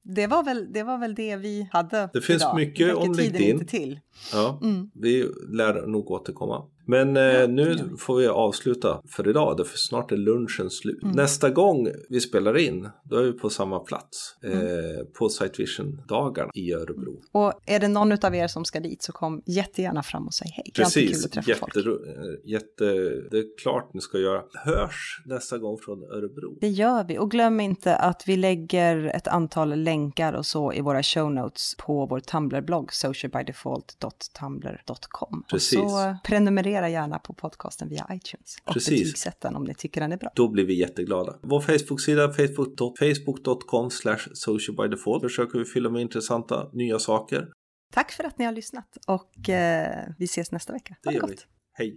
det 0.03 0.27
var, 0.27 0.43
väl, 0.43 0.73
det 0.73 0.84
var 0.84 0.97
väl 0.97 1.15
det 1.15 1.36
vi 1.36 1.69
hade 1.71 2.10
Det 2.13 2.21
finns 2.21 2.41
idag. 2.41 2.55
mycket 2.55 2.95
om 2.95 3.13
LinkedIn. 3.13 3.49
Inte 3.49 3.65
till. 3.65 3.99
Ja, 4.34 4.60
mm. 4.63 4.91
vi 4.93 5.29
lär 5.49 5.88
nog 5.88 6.12
återkomma. 6.12 6.63
Men 6.86 7.17
eh, 7.17 7.48
nu 7.48 7.89
får 8.00 8.17
vi 8.17 8.28
avsluta 8.28 9.02
för 9.08 9.30
idag, 9.30 9.58
därför 9.58 9.78
snart 9.78 10.12
är 10.12 10.17
lunchen 10.17 10.69
slut. 10.69 11.04
Mm. 11.04 11.15
Nästa 11.15 11.50
gång 11.50 11.88
vi 12.10 12.19
spelar 12.19 12.58
in, 12.58 12.89
då 13.04 13.17
är 13.17 13.24
vi 13.24 13.32
på 13.32 13.50
samma 13.50 13.80
plats, 13.80 14.36
mm. 14.43 14.60
eh, 14.60 15.06
på 15.19 15.30
Sight 15.30 15.60
Vision-dagarna 15.60 16.52
i 16.54 16.74
Örebro. 16.74 17.21
Och 17.32 17.54
är 17.65 17.80
det 17.80 17.88
någon 17.88 18.12
av 18.12 18.36
er 18.36 18.48
som 18.48 18.65
ska 18.65 18.80
dit 18.80 19.04
så 19.04 19.12
kom 19.12 19.41
jättegärna 19.45 20.04
fram 20.04 20.28
och 20.28 20.34
säg 20.34 20.52
hej. 20.54 20.71
Precis, 20.76 21.30
träffa 21.30 21.52
jätte. 21.52 21.80
Eh, 21.80 21.86
jätte, 22.43 22.86
det 23.32 23.38
är 23.38 23.58
klart 23.58 23.93
ni 23.93 24.02
ska 24.02 24.17
göra. 24.17 24.41
Hörs 24.54 25.21
nästa 25.26 25.58
gång 25.58 25.78
från 25.78 26.04
Örebro. 26.04 26.58
Det 26.62 26.69
gör 26.69 27.04
vi, 27.04 27.17
och 27.17 27.32
glöm 27.32 27.60
inte 27.60 27.95
att 27.95 28.28
vi 28.28 28.38
lägger 28.38 29.06
ett 29.06 29.28
antal 29.28 29.76
länkar 29.76 30.34
och 30.34 30.45
så 30.45 30.74
i 30.74 30.82
våra 30.82 31.04
show 31.04 31.32
notes 31.32 31.76
på 31.78 32.06
vår 32.06 32.19
Tumblr-blogg, 32.19 32.93
socialbydefault.tumblr.com. 32.93 35.43
Precis. 35.50 35.80
Och 35.80 35.89
så 35.89 36.17
prenumerera 36.24 36.75
prenumerera 36.76 36.90
gärna 36.90 37.20
på 37.20 37.34
podcasten 37.34 37.90
via 37.90 38.08
iTunes. 38.12 38.58
Och 38.66 38.74
Precis. 38.74 38.90
betygsätt 38.90 39.42
den 39.42 39.56
om 39.56 39.64
ni 39.64 39.74
tycker 39.76 40.02
den 40.02 40.12
är 40.12 40.18
bra. 40.18 40.30
Då 40.36 40.48
blir 40.48 40.66
vi 40.66 40.80
jätteglada. 40.80 41.40
Vår 41.42 41.62
Facebook-sida 41.62 42.34
facebook.com 42.34 43.90
socialbydefault 44.34 45.22
försöker 45.22 45.60
vi 45.60 45.66
fylla 45.66 45.90
med 45.90 46.02
intressanta 46.02 46.70
nya 46.74 47.00
saker. 47.00 47.48
Tack 47.94 48.12
för 48.12 48.24
att 48.24 48.38
ni 48.38 48.46
har 48.46 48.52
lyssnat 48.52 48.98
och 49.08 49.50
eh, 49.50 50.08
vi 50.18 50.26
ses 50.26 50.52
nästa 50.52 50.74
vecka. 50.74 50.96
Det 51.04 51.14
gör 51.14 51.28
vi. 51.28 51.36
Hej! 51.74 51.94